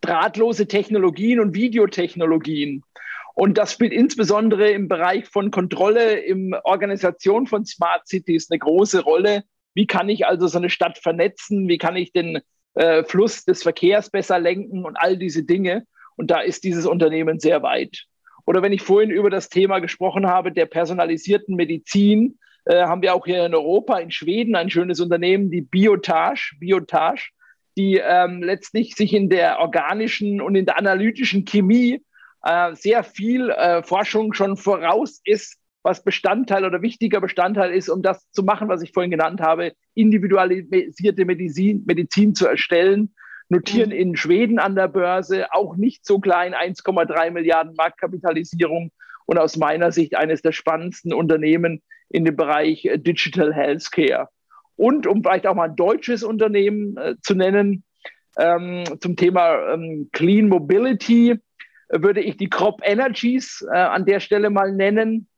drahtlose 0.00 0.66
Technologien 0.66 1.40
und 1.40 1.54
Videotechnologien. 1.54 2.82
Und 3.34 3.58
das 3.58 3.72
spielt 3.72 3.92
insbesondere 3.92 4.70
im 4.70 4.88
Bereich 4.88 5.26
von 5.26 5.50
Kontrolle, 5.50 6.20
im 6.20 6.54
Organisation 6.64 7.46
von 7.46 7.64
Smart 7.66 8.08
Cities 8.08 8.50
eine 8.50 8.58
große 8.58 9.02
Rolle, 9.02 9.44
wie 9.76 9.86
kann 9.86 10.08
ich 10.08 10.26
also 10.26 10.46
so 10.46 10.56
eine 10.56 10.70
Stadt 10.70 10.96
vernetzen? 10.96 11.68
Wie 11.68 11.76
kann 11.76 11.96
ich 11.96 12.10
den 12.10 12.40
äh, 12.74 13.04
Fluss 13.04 13.44
des 13.44 13.62
Verkehrs 13.62 14.08
besser 14.08 14.38
lenken 14.38 14.86
und 14.86 14.96
all 14.96 15.18
diese 15.18 15.44
Dinge? 15.44 15.86
Und 16.16 16.30
da 16.30 16.40
ist 16.40 16.64
dieses 16.64 16.86
Unternehmen 16.86 17.40
sehr 17.40 17.62
weit. 17.62 18.04
Oder 18.46 18.62
wenn 18.62 18.72
ich 18.72 18.80
vorhin 18.80 19.10
über 19.10 19.28
das 19.28 19.50
Thema 19.50 19.80
gesprochen 19.80 20.26
habe, 20.26 20.50
der 20.50 20.64
personalisierten 20.64 21.56
Medizin, 21.56 22.38
äh, 22.66 22.82
haben 22.84 23.02
wir 23.02 23.14
auch 23.14 23.26
hier 23.26 23.46
in 23.46 23.54
Europa, 23.54 23.98
in 23.98 24.10
Schweden, 24.10 24.54
ein 24.54 24.70
schönes 24.70 25.00
Unternehmen, 25.00 25.50
die 25.50 25.62
Biotage, 25.62 26.54
Biotage 26.60 27.30
die 27.76 28.00
ähm, 28.02 28.42
letztlich 28.42 28.94
sich 28.94 29.12
in 29.12 29.28
der 29.28 29.58
organischen 29.58 30.40
und 30.40 30.54
in 30.54 30.64
der 30.64 30.78
analytischen 30.78 31.44
Chemie 31.44 32.02
äh, 32.42 32.74
sehr 32.74 33.04
viel 33.04 33.50
äh, 33.50 33.82
Forschung 33.82 34.32
schon 34.32 34.56
voraus 34.56 35.20
ist, 35.24 35.58
was 35.82 36.02
Bestandteil 36.02 36.64
oder 36.64 36.82
wichtiger 36.82 37.20
Bestandteil 37.20 37.72
ist, 37.72 37.88
um 37.88 38.02
das 38.02 38.28
zu 38.30 38.42
machen, 38.42 38.68
was 38.68 38.82
ich 38.82 38.92
vorhin 38.92 39.10
genannt 39.10 39.40
habe, 39.40 39.72
individualisierte 39.94 41.24
Medizin, 41.24 41.84
Medizin 41.86 42.34
zu 42.34 42.46
erstellen. 42.46 43.14
Notieren 43.48 43.90
mhm. 43.90 43.96
in 43.96 44.16
Schweden 44.16 44.58
an 44.58 44.74
der 44.74 44.88
Börse, 44.88 45.52
auch 45.52 45.76
nicht 45.76 46.04
so 46.04 46.18
klein, 46.18 46.54
1,3 46.54 47.30
Milliarden 47.30 47.74
Marktkapitalisierung 47.76 48.90
und 49.26 49.38
aus 49.38 49.56
meiner 49.56 49.92
Sicht 49.92 50.16
eines 50.16 50.42
der 50.42 50.52
spannendsten 50.52 51.12
Unternehmen 51.12 51.82
in 52.08 52.24
dem 52.24 52.36
Bereich 52.36 52.84
äh, 52.84 52.98
Digital 52.98 53.54
Healthcare. 53.54 54.28
Und 54.76 55.06
um 55.06 55.22
vielleicht 55.22 55.46
auch 55.46 55.54
mal 55.54 55.70
ein 55.70 55.76
deutsches 55.76 56.22
Unternehmen 56.22 56.96
äh, 56.96 57.14
zu 57.22 57.34
nennen, 57.34 57.84
ähm, 58.38 58.84
zum 59.00 59.16
Thema 59.16 59.72
ähm, 59.72 60.10
Clean 60.12 60.48
Mobility 60.48 61.30
äh, 61.30 61.38
würde 61.90 62.20
ich 62.20 62.36
die 62.36 62.50
Crop 62.50 62.80
Energies 62.84 63.66
äh, 63.72 63.78
an 63.78 64.04
der 64.04 64.20
Stelle 64.20 64.50
mal 64.50 64.72
nennen 64.72 65.28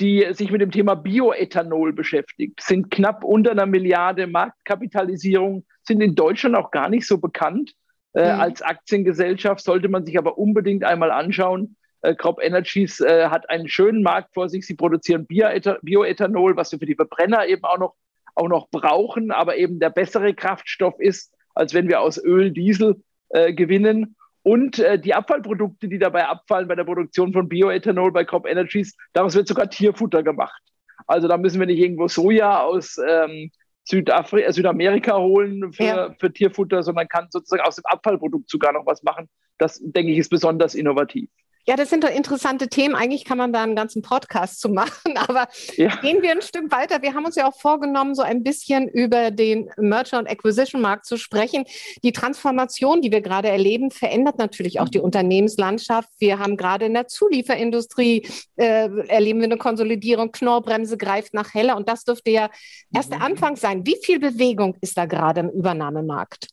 die 0.00 0.26
sich 0.32 0.50
mit 0.50 0.60
dem 0.60 0.70
Thema 0.70 0.94
Bioethanol 0.94 1.92
beschäftigt, 1.92 2.60
sind 2.62 2.90
knapp 2.90 3.24
unter 3.24 3.50
einer 3.50 3.66
Milliarde 3.66 4.26
Marktkapitalisierung, 4.26 5.64
sind 5.82 6.00
in 6.00 6.14
Deutschland 6.14 6.54
auch 6.54 6.70
gar 6.70 6.88
nicht 6.88 7.06
so 7.06 7.18
bekannt. 7.18 7.72
Äh, 8.12 8.34
mhm. 8.34 8.40
Als 8.40 8.62
Aktiengesellschaft 8.62 9.64
sollte 9.64 9.88
man 9.88 10.06
sich 10.06 10.16
aber 10.18 10.38
unbedingt 10.38 10.84
einmal 10.84 11.10
anschauen. 11.10 11.76
Äh, 12.02 12.14
Crop 12.14 12.40
Energies 12.42 13.00
äh, 13.00 13.28
hat 13.28 13.50
einen 13.50 13.68
schönen 13.68 14.02
Markt 14.02 14.34
vor 14.34 14.48
sich. 14.48 14.66
Sie 14.66 14.74
produzieren 14.74 15.26
Bioethanol, 15.26 16.56
was 16.56 16.72
wir 16.72 16.78
für 16.78 16.86
die 16.86 16.94
Verbrenner 16.94 17.46
eben 17.46 17.64
auch 17.64 17.78
noch, 17.78 17.94
auch 18.34 18.48
noch 18.48 18.68
brauchen, 18.70 19.30
aber 19.30 19.56
eben 19.56 19.80
der 19.80 19.90
bessere 19.90 20.34
Kraftstoff 20.34 20.94
ist, 20.98 21.34
als 21.54 21.74
wenn 21.74 21.88
wir 21.88 22.00
aus 22.00 22.22
Öl 22.22 22.52
Diesel 22.52 23.02
äh, 23.30 23.52
gewinnen. 23.52 24.16
Und 24.42 24.78
äh, 24.78 24.98
die 24.98 25.14
Abfallprodukte, 25.14 25.88
die 25.88 25.98
dabei 25.98 26.26
abfallen 26.26 26.68
bei 26.68 26.74
der 26.74 26.84
Produktion 26.84 27.32
von 27.32 27.48
Bioethanol 27.48 28.12
bei 28.12 28.24
Crop 28.24 28.46
Energies, 28.46 28.96
daraus 29.12 29.34
wird 29.34 29.48
sogar 29.48 29.68
Tierfutter 29.68 30.22
gemacht. 30.22 30.62
Also 31.06 31.26
da 31.28 31.36
müssen 31.36 31.58
wir 31.58 31.66
nicht 31.66 31.80
irgendwo 31.80 32.08
Soja 32.08 32.60
aus 32.60 32.98
ähm, 33.06 33.50
Südafri 33.84 34.42
äh, 34.42 34.52
Südamerika 34.52 35.18
holen 35.18 35.72
für, 35.72 35.84
ja. 35.84 36.14
für 36.18 36.32
Tierfutter, 36.32 36.82
sondern 36.82 37.08
kann 37.08 37.26
sozusagen 37.30 37.62
aus 37.62 37.76
dem 37.76 37.86
Abfallprodukt 37.86 38.48
sogar 38.48 38.72
noch 38.72 38.86
was 38.86 39.02
machen. 39.02 39.28
Das, 39.58 39.80
denke 39.82 40.12
ich, 40.12 40.18
ist 40.18 40.28
besonders 40.28 40.74
innovativ. 40.74 41.28
Ja, 41.68 41.76
das 41.76 41.90
sind 41.90 42.02
doch 42.02 42.08
interessante 42.08 42.68
Themen. 42.68 42.94
Eigentlich 42.94 43.26
kann 43.26 43.36
man 43.36 43.52
da 43.52 43.62
einen 43.62 43.76
ganzen 43.76 44.00
Podcast 44.00 44.58
zu 44.58 44.70
machen, 44.70 45.18
aber 45.28 45.48
ja. 45.76 45.94
gehen 45.96 46.22
wir 46.22 46.30
ein 46.30 46.40
Stück 46.40 46.72
weiter. 46.72 47.02
Wir 47.02 47.12
haben 47.12 47.26
uns 47.26 47.36
ja 47.36 47.46
auch 47.46 47.60
vorgenommen, 47.60 48.14
so 48.14 48.22
ein 48.22 48.42
bisschen 48.42 48.88
über 48.88 49.30
den 49.30 49.68
Merger- 49.76 50.18
und 50.18 50.30
Acquisition-Markt 50.30 51.04
zu 51.04 51.18
sprechen. 51.18 51.66
Die 52.02 52.12
Transformation, 52.12 53.02
die 53.02 53.12
wir 53.12 53.20
gerade 53.20 53.48
erleben, 53.48 53.90
verändert 53.90 54.38
natürlich 54.38 54.80
auch 54.80 54.88
die 54.88 54.98
Unternehmenslandschaft. 54.98 56.08
Wir 56.18 56.38
haben 56.38 56.56
gerade 56.56 56.86
in 56.86 56.94
der 56.94 57.06
Zulieferindustrie, 57.06 58.26
äh, 58.56 58.88
erleben 59.08 59.40
wir 59.40 59.48
eine 59.48 59.58
Konsolidierung, 59.58 60.32
Knorrbremse 60.32 60.96
greift 60.96 61.34
nach 61.34 61.52
heller 61.52 61.76
und 61.76 61.86
das 61.86 62.04
dürfte 62.04 62.30
ja 62.30 62.48
erst 62.94 63.10
der 63.10 63.18
mhm. 63.18 63.26
Anfang 63.26 63.56
sein. 63.56 63.84
Wie 63.84 63.98
viel 64.02 64.20
Bewegung 64.20 64.74
ist 64.80 64.96
da 64.96 65.04
gerade 65.04 65.40
im 65.40 65.50
Übernahmemarkt? 65.50 66.48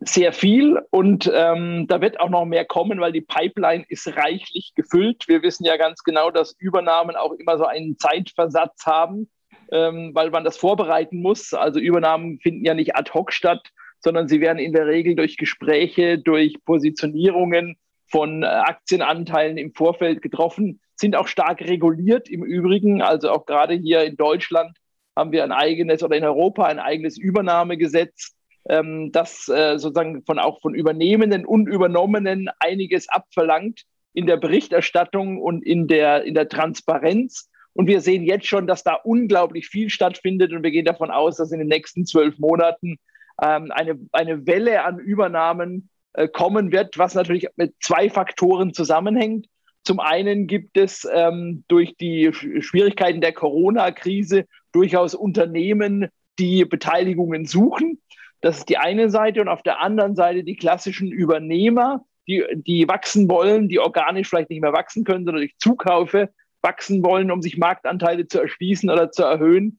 Sehr 0.00 0.32
viel 0.32 0.80
und 0.90 1.30
ähm, 1.32 1.86
da 1.88 2.00
wird 2.00 2.20
auch 2.20 2.30
noch 2.30 2.46
mehr 2.46 2.64
kommen, 2.64 3.00
weil 3.00 3.12
die 3.12 3.20
Pipeline 3.20 3.84
ist 3.88 4.16
reichlich 4.16 4.72
gefüllt. 4.74 5.28
Wir 5.28 5.42
wissen 5.42 5.64
ja 5.64 5.76
ganz 5.76 6.02
genau, 6.02 6.30
dass 6.30 6.56
Übernahmen 6.58 7.16
auch 7.16 7.32
immer 7.32 7.58
so 7.58 7.66
einen 7.66 7.98
Zeitversatz 7.98 8.86
haben. 8.86 9.28
ähm, 9.72 10.10
weil 10.14 10.30
man 10.30 10.44
das 10.44 10.56
vorbereiten 10.56 11.22
muss. 11.22 11.54
Also 11.54 11.80
Übernahmen 11.80 12.38
finden 12.40 12.64
ja 12.64 12.74
nicht 12.74 12.96
ad 12.96 13.10
hoc 13.12 13.32
statt, 13.32 13.70
sondern 14.00 14.28
sie 14.28 14.40
werden 14.40 14.58
in 14.58 14.72
der 14.72 14.86
Regel 14.86 15.14
durch 15.14 15.36
Gespräche, 15.36 16.18
durch 16.18 16.56
Positionierungen 16.64 17.76
von 18.10 18.42
äh, 18.42 18.46
Aktienanteilen 18.46 19.58
im 19.58 19.72
Vorfeld 19.72 20.22
getroffen, 20.22 20.80
sind 20.96 21.14
auch 21.16 21.28
stark 21.28 21.60
reguliert 21.60 22.28
im 22.28 22.44
Übrigen. 22.44 23.02
Also 23.02 23.30
auch 23.30 23.46
gerade 23.46 23.74
hier 23.74 24.02
in 24.02 24.16
Deutschland 24.16 24.76
haben 25.16 25.32
wir 25.32 25.44
ein 25.44 25.52
eigenes 25.52 26.02
oder 26.02 26.16
in 26.16 26.24
Europa 26.24 26.64
ein 26.64 26.78
eigenes 26.78 27.18
Übernahmegesetz, 27.18 28.34
ähm, 28.68 29.12
das 29.12 29.48
äh, 29.48 29.78
sozusagen 29.78 30.22
von 30.24 30.38
auch 30.38 30.60
von 30.60 30.74
Übernehmenden 30.74 31.44
und 31.44 31.66
Übernommenen 31.66 32.48
einiges 32.58 33.08
abverlangt 33.08 33.82
in 34.12 34.26
der 34.26 34.36
Berichterstattung 34.36 35.40
und 35.40 35.64
in 35.64 35.86
der, 35.86 36.24
in 36.24 36.34
der 36.34 36.48
Transparenz. 36.48 37.48
Und 37.72 37.86
wir 37.86 38.00
sehen 38.00 38.24
jetzt 38.24 38.46
schon, 38.46 38.66
dass 38.66 38.82
da 38.82 38.94
unglaublich 38.94 39.68
viel 39.68 39.90
stattfindet. 39.90 40.52
Und 40.52 40.62
wir 40.62 40.70
gehen 40.70 40.84
davon 40.84 41.10
aus, 41.10 41.36
dass 41.36 41.52
in 41.52 41.60
den 41.60 41.68
nächsten 41.68 42.04
zwölf 42.04 42.38
Monaten 42.38 42.98
ähm, 43.40 43.70
eine, 43.70 43.98
eine 44.12 44.46
Welle 44.46 44.84
an 44.84 44.98
Übernahmen 44.98 45.88
äh, 46.12 46.28
kommen 46.28 46.72
wird, 46.72 46.98
was 46.98 47.14
natürlich 47.14 47.46
mit 47.56 47.74
zwei 47.80 48.10
Faktoren 48.10 48.74
zusammenhängt. 48.74 49.46
Zum 49.84 50.00
einen 50.00 50.46
gibt 50.46 50.76
es 50.76 51.08
ähm, 51.10 51.64
durch 51.68 51.96
die 51.96 52.32
Schwierigkeiten 52.32 53.20
der 53.20 53.32
Corona-Krise 53.32 54.46
durchaus 54.72 55.14
Unternehmen, 55.14 56.08
die 56.38 56.64
Beteiligungen 56.64 57.46
suchen. 57.46 58.00
Das 58.40 58.58
ist 58.58 58.68
die 58.68 58.78
eine 58.78 59.10
Seite. 59.10 59.40
Und 59.40 59.48
auf 59.48 59.62
der 59.62 59.80
anderen 59.80 60.14
Seite 60.14 60.44
die 60.44 60.56
klassischen 60.56 61.10
Übernehmer, 61.12 62.04
die, 62.26 62.44
die 62.54 62.88
wachsen 62.88 63.28
wollen, 63.28 63.68
die 63.68 63.78
organisch 63.78 64.28
vielleicht 64.28 64.50
nicht 64.50 64.62
mehr 64.62 64.72
wachsen 64.72 65.04
können, 65.04 65.24
sondern 65.24 65.42
durch 65.42 65.56
Zukaufe 65.58 66.30
wachsen 66.62 67.02
wollen, 67.02 67.30
um 67.30 67.42
sich 67.42 67.58
Marktanteile 67.58 68.26
zu 68.26 68.40
erschließen 68.40 68.90
oder 68.90 69.10
zu 69.10 69.22
erhöhen. 69.22 69.78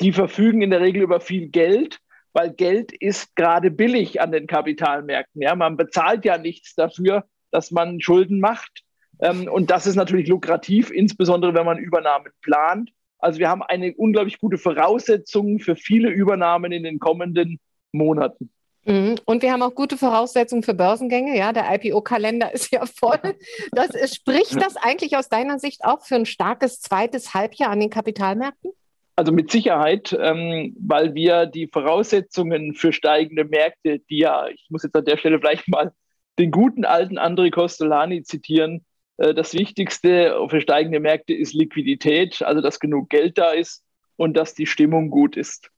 Die 0.00 0.12
verfügen 0.12 0.62
in 0.62 0.70
der 0.70 0.80
Regel 0.80 1.02
über 1.02 1.20
viel 1.20 1.48
Geld, 1.48 1.98
weil 2.32 2.52
Geld 2.52 2.92
ist 2.92 3.34
gerade 3.36 3.70
billig 3.70 4.20
an 4.20 4.32
den 4.32 4.46
Kapitalmärkten. 4.46 5.42
Ja, 5.42 5.54
man 5.54 5.76
bezahlt 5.76 6.24
ja 6.24 6.38
nichts 6.38 6.74
dafür, 6.74 7.24
dass 7.50 7.70
man 7.70 8.00
Schulden 8.00 8.40
macht. 8.40 8.82
Ähm, 9.20 9.48
und 9.48 9.70
das 9.70 9.86
ist 9.86 9.96
natürlich 9.96 10.28
lukrativ, 10.28 10.90
insbesondere 10.90 11.54
wenn 11.54 11.66
man 11.66 11.78
Übernahmen 11.78 12.32
plant. 12.42 12.90
Also 13.18 13.38
wir 13.38 13.50
haben 13.50 13.62
eine 13.62 13.94
unglaublich 13.94 14.38
gute 14.38 14.56
Voraussetzung 14.56 15.58
für 15.58 15.76
viele 15.76 16.08
Übernahmen 16.08 16.72
in 16.72 16.84
den 16.84 16.98
kommenden 16.98 17.58
Monaten. 17.92 18.50
Mhm. 18.84 19.16
Und 19.26 19.42
wir 19.42 19.52
haben 19.52 19.62
auch 19.62 19.74
gute 19.74 19.96
Voraussetzungen 19.96 20.62
für 20.62 20.74
Börsengänge. 20.74 21.36
Ja, 21.36 21.52
der 21.52 21.72
IPO-Kalender 21.74 22.52
ist 22.54 22.72
ja 22.72 22.84
voll. 22.86 23.36
Das, 23.72 23.90
spricht 24.14 24.60
das 24.60 24.76
eigentlich 24.76 25.16
aus 25.16 25.28
deiner 25.28 25.58
Sicht 25.58 25.84
auch 25.84 26.04
für 26.04 26.16
ein 26.16 26.26
starkes 26.26 26.80
zweites 26.80 27.34
Halbjahr 27.34 27.70
an 27.70 27.80
den 27.80 27.90
Kapitalmärkten? 27.90 28.72
Also 29.16 29.32
mit 29.32 29.50
Sicherheit, 29.50 30.16
ähm, 30.18 30.74
weil 30.80 31.14
wir 31.14 31.44
die 31.44 31.66
Voraussetzungen 31.66 32.74
für 32.74 32.92
steigende 32.92 33.44
Märkte, 33.44 33.98
die 33.98 34.18
ja, 34.18 34.48
ich 34.48 34.66
muss 34.70 34.82
jetzt 34.82 34.96
an 34.96 35.04
der 35.04 35.18
Stelle 35.18 35.38
vielleicht 35.38 35.68
mal 35.68 35.92
den 36.38 36.50
guten 36.50 36.86
alten 36.86 37.18
André 37.18 37.50
Costolani 37.50 38.22
zitieren, 38.22 38.86
äh, 39.18 39.34
das 39.34 39.52
Wichtigste 39.52 40.34
für 40.48 40.62
steigende 40.62 41.00
Märkte 41.00 41.34
ist 41.34 41.52
Liquidität, 41.52 42.40
also 42.40 42.62
dass 42.62 42.80
genug 42.80 43.10
Geld 43.10 43.36
da 43.36 43.50
ist 43.50 43.84
und 44.16 44.38
dass 44.38 44.54
die 44.54 44.66
Stimmung 44.66 45.10
gut 45.10 45.36
ist. 45.36 45.70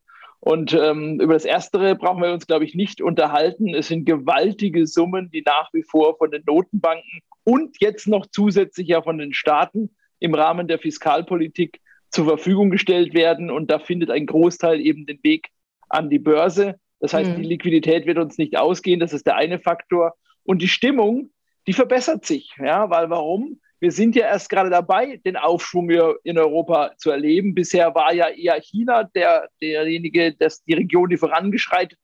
Und 0.45 0.75
ähm, 0.75 1.21
über 1.21 1.35
das 1.35 1.45
Erstere 1.45 1.95
brauchen 1.95 2.21
wir 2.21 2.33
uns, 2.33 2.49
glaube 2.49 2.65
ich, 2.65 2.75
nicht 2.75 3.01
unterhalten. 3.01 3.77
Es 3.77 3.87
sind 3.87 4.07
gewaltige 4.07 4.89
Summen, 4.89 5.31
die 5.31 5.43
nach 5.47 5.73
wie 5.73 5.85
vor 5.85 6.17
von 6.17 6.33
den 6.33 6.43
Notenbanken 6.45 7.21
und 7.45 7.77
jetzt 7.81 8.09
noch 8.09 8.27
zusätzlich 8.27 8.89
ja 8.89 9.03
von 9.03 9.19
den 9.19 9.35
Staaten 9.35 9.95
im 10.19 10.35
Rahmen 10.35 10.67
der 10.67 10.81
Fiskalpolitik 10.81 11.81
zur 12.11 12.25
Verfügung 12.25 12.71
gestellt 12.71 13.15
werden. 13.15 13.53
Und 13.53 13.71
da 13.71 13.79
findet 13.79 14.11
ein 14.11 14.27
Großteil 14.27 14.81
eben 14.81 15.07
den 15.07 15.23
Weg 15.23 15.47
an 15.89 16.11
die 16.11 16.19
Börse. 16.19 16.75
Das 16.99 17.15
heißt, 17.15 17.31
mhm. 17.31 17.43
die 17.43 17.49
Liquidität 17.49 18.07
wird 18.07 18.19
uns 18.19 18.37
nicht 18.37 18.57
ausgehen. 18.57 18.99
Das 18.99 19.13
ist 19.13 19.29
der 19.29 19.37
eine 19.37 19.61
Faktor. 19.61 20.15
Und 20.43 20.61
die 20.61 20.69
Stimmung, 20.69 21.31
die 21.69 21.73
verbessert 21.73 22.27
sich. 22.27 22.53
Ja, 22.59 22.91
weil 22.91 23.11
warum? 23.11 23.61
Wir 23.83 23.91
sind 23.91 24.15
ja 24.15 24.27
erst 24.27 24.49
gerade 24.49 24.71
dabei, 24.71 25.17
den 25.27 25.37
Aufschwung 25.37 25.91
in 26.23 26.39
Europa 26.39 26.93
zu 26.99 27.11
erleben. 27.11 27.53
Bisher 27.53 27.93
war 27.97 28.15
ja 28.15 28.29
eher 28.29 28.55
China 28.61 29.11
der, 29.13 29.49
derjenige, 29.61 30.33
dass 30.35 30.63
die 30.63 30.75
Region, 30.75 31.09
die 31.09 31.17
vorangeschreitet 31.17 31.99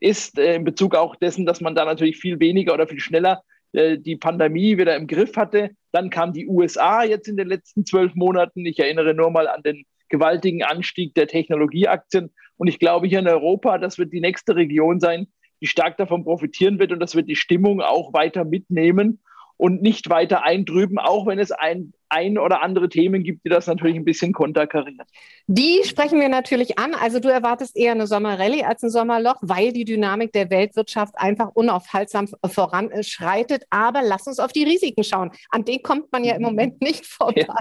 ist, 0.00 0.38
äh, 0.38 0.56
in 0.56 0.64
Bezug 0.64 0.94
auch 0.94 1.16
dessen, 1.16 1.46
dass 1.46 1.62
man 1.62 1.74
da 1.74 1.86
natürlich 1.86 2.18
viel 2.18 2.40
weniger 2.40 2.74
oder 2.74 2.86
viel 2.86 3.00
schneller 3.00 3.42
äh, 3.72 3.96
die 3.96 4.16
Pandemie 4.16 4.76
wieder 4.76 4.96
im 4.96 5.06
Griff 5.06 5.34
hatte. 5.34 5.70
Dann 5.92 6.10
kam 6.10 6.34
die 6.34 6.46
USA 6.46 7.04
jetzt 7.04 7.26
in 7.26 7.38
den 7.38 7.48
letzten 7.48 7.86
zwölf 7.86 8.14
Monaten. 8.14 8.66
Ich 8.66 8.78
erinnere 8.78 9.14
nur 9.14 9.30
mal 9.30 9.48
an 9.48 9.62
den 9.62 9.86
gewaltigen 10.10 10.62
Anstieg 10.62 11.14
der 11.14 11.26
Technologieaktien. 11.26 12.34
Und 12.58 12.68
ich 12.68 12.78
glaube, 12.78 13.06
hier 13.06 13.20
in 13.20 13.28
Europa, 13.28 13.78
das 13.78 13.96
wird 13.96 14.12
die 14.12 14.20
nächste 14.20 14.56
Region 14.56 15.00
sein, 15.00 15.28
die 15.62 15.68
stark 15.68 15.96
davon 15.96 16.22
profitieren 16.22 16.78
wird 16.78 16.92
und 16.92 17.00
das 17.00 17.14
wird 17.14 17.30
die 17.30 17.36
Stimmung 17.36 17.80
auch 17.80 18.12
weiter 18.12 18.44
mitnehmen 18.44 19.22
und 19.56 19.82
nicht 19.82 20.10
weiter 20.10 20.42
eintrüben, 20.42 20.98
auch 20.98 21.26
wenn 21.26 21.38
es 21.38 21.52
ein, 21.52 21.92
ein 22.14 22.38
oder 22.38 22.62
andere 22.62 22.88
Themen 22.88 23.24
gibt, 23.24 23.44
die 23.44 23.48
das 23.48 23.66
natürlich 23.66 23.96
ein 23.96 24.04
bisschen 24.04 24.32
konterkarieren. 24.32 25.02
Die 25.46 25.82
sprechen 25.84 26.20
wir 26.20 26.28
natürlich 26.28 26.78
an. 26.78 26.94
Also 26.94 27.20
du 27.20 27.28
erwartest 27.28 27.76
eher 27.76 27.92
eine 27.92 28.06
Sommerrallye 28.06 28.64
als 28.64 28.82
ein 28.82 28.90
Sommerloch, 28.90 29.36
weil 29.42 29.72
die 29.72 29.84
Dynamik 29.84 30.32
der 30.32 30.48
Weltwirtschaft 30.48 31.14
einfach 31.18 31.50
unaufhaltsam 31.54 32.28
voranschreitet. 32.46 33.64
Aber 33.68 34.02
lass 34.02 34.26
uns 34.26 34.38
auf 34.38 34.52
die 34.52 34.64
Risiken 34.64 35.04
schauen. 35.04 35.32
An 35.50 35.64
denen 35.64 35.82
kommt 35.82 36.12
man 36.12 36.24
ja 36.24 36.34
im 36.36 36.42
Moment 36.42 36.80
nicht 36.80 37.04
vorbei. 37.06 37.46
Ja. 37.46 37.54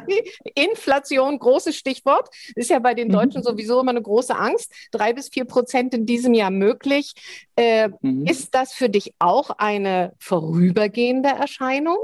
Inflation, 0.56 1.40
großes 1.40 1.76
Stichwort, 1.76 2.30
ist 2.56 2.70
ja 2.70 2.80
bei 2.80 2.94
den 2.94 3.08
mhm. 3.10 3.14
Deutschen 3.14 3.42
mhm. 3.42 3.46
sowieso 3.46 3.82
immer 3.82 3.92
eine 3.92 4.02
große 4.02 4.36
Angst. 4.36 4.72
Drei 4.92 5.14
bis 5.14 5.30
vier 5.30 5.46
Prozent 5.46 5.94
in 5.94 6.06
diesem 6.06 6.34
Jahr 6.34 6.52
möglich. 6.52 7.14
Äh, 7.56 7.90
mhm. 8.02 8.26
Ist 8.28 8.56
das 8.56 8.74
für 8.74 8.90
dich 8.90 9.14
auch 9.20 9.50
eine 9.58 10.14
vorübergehende 10.20 11.30
Erscheinung? 11.30 12.00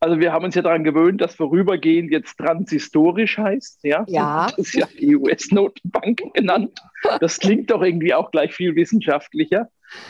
Also 0.00 0.20
wir 0.20 0.32
haben 0.32 0.44
uns 0.44 0.54
ja 0.54 0.62
daran 0.62 0.84
gewöhnt, 0.84 1.20
dass 1.20 1.34
vorübergehend 1.34 2.12
jetzt 2.12 2.36
transistorisch 2.36 3.38
heißt. 3.38 3.80
Ja, 3.82 4.04
ja. 4.08 4.46
das 4.56 4.58
ist 4.58 4.74
ja 4.74 4.86
die 4.98 5.16
US-Notenbank 5.16 6.22
genannt. 6.34 6.78
Das 7.20 7.38
klingt 7.38 7.70
doch 7.70 7.82
irgendwie 7.82 8.12
auch 8.12 8.30
gleich 8.30 8.54
viel 8.54 8.74
wissenschaftlicher. 8.76 9.68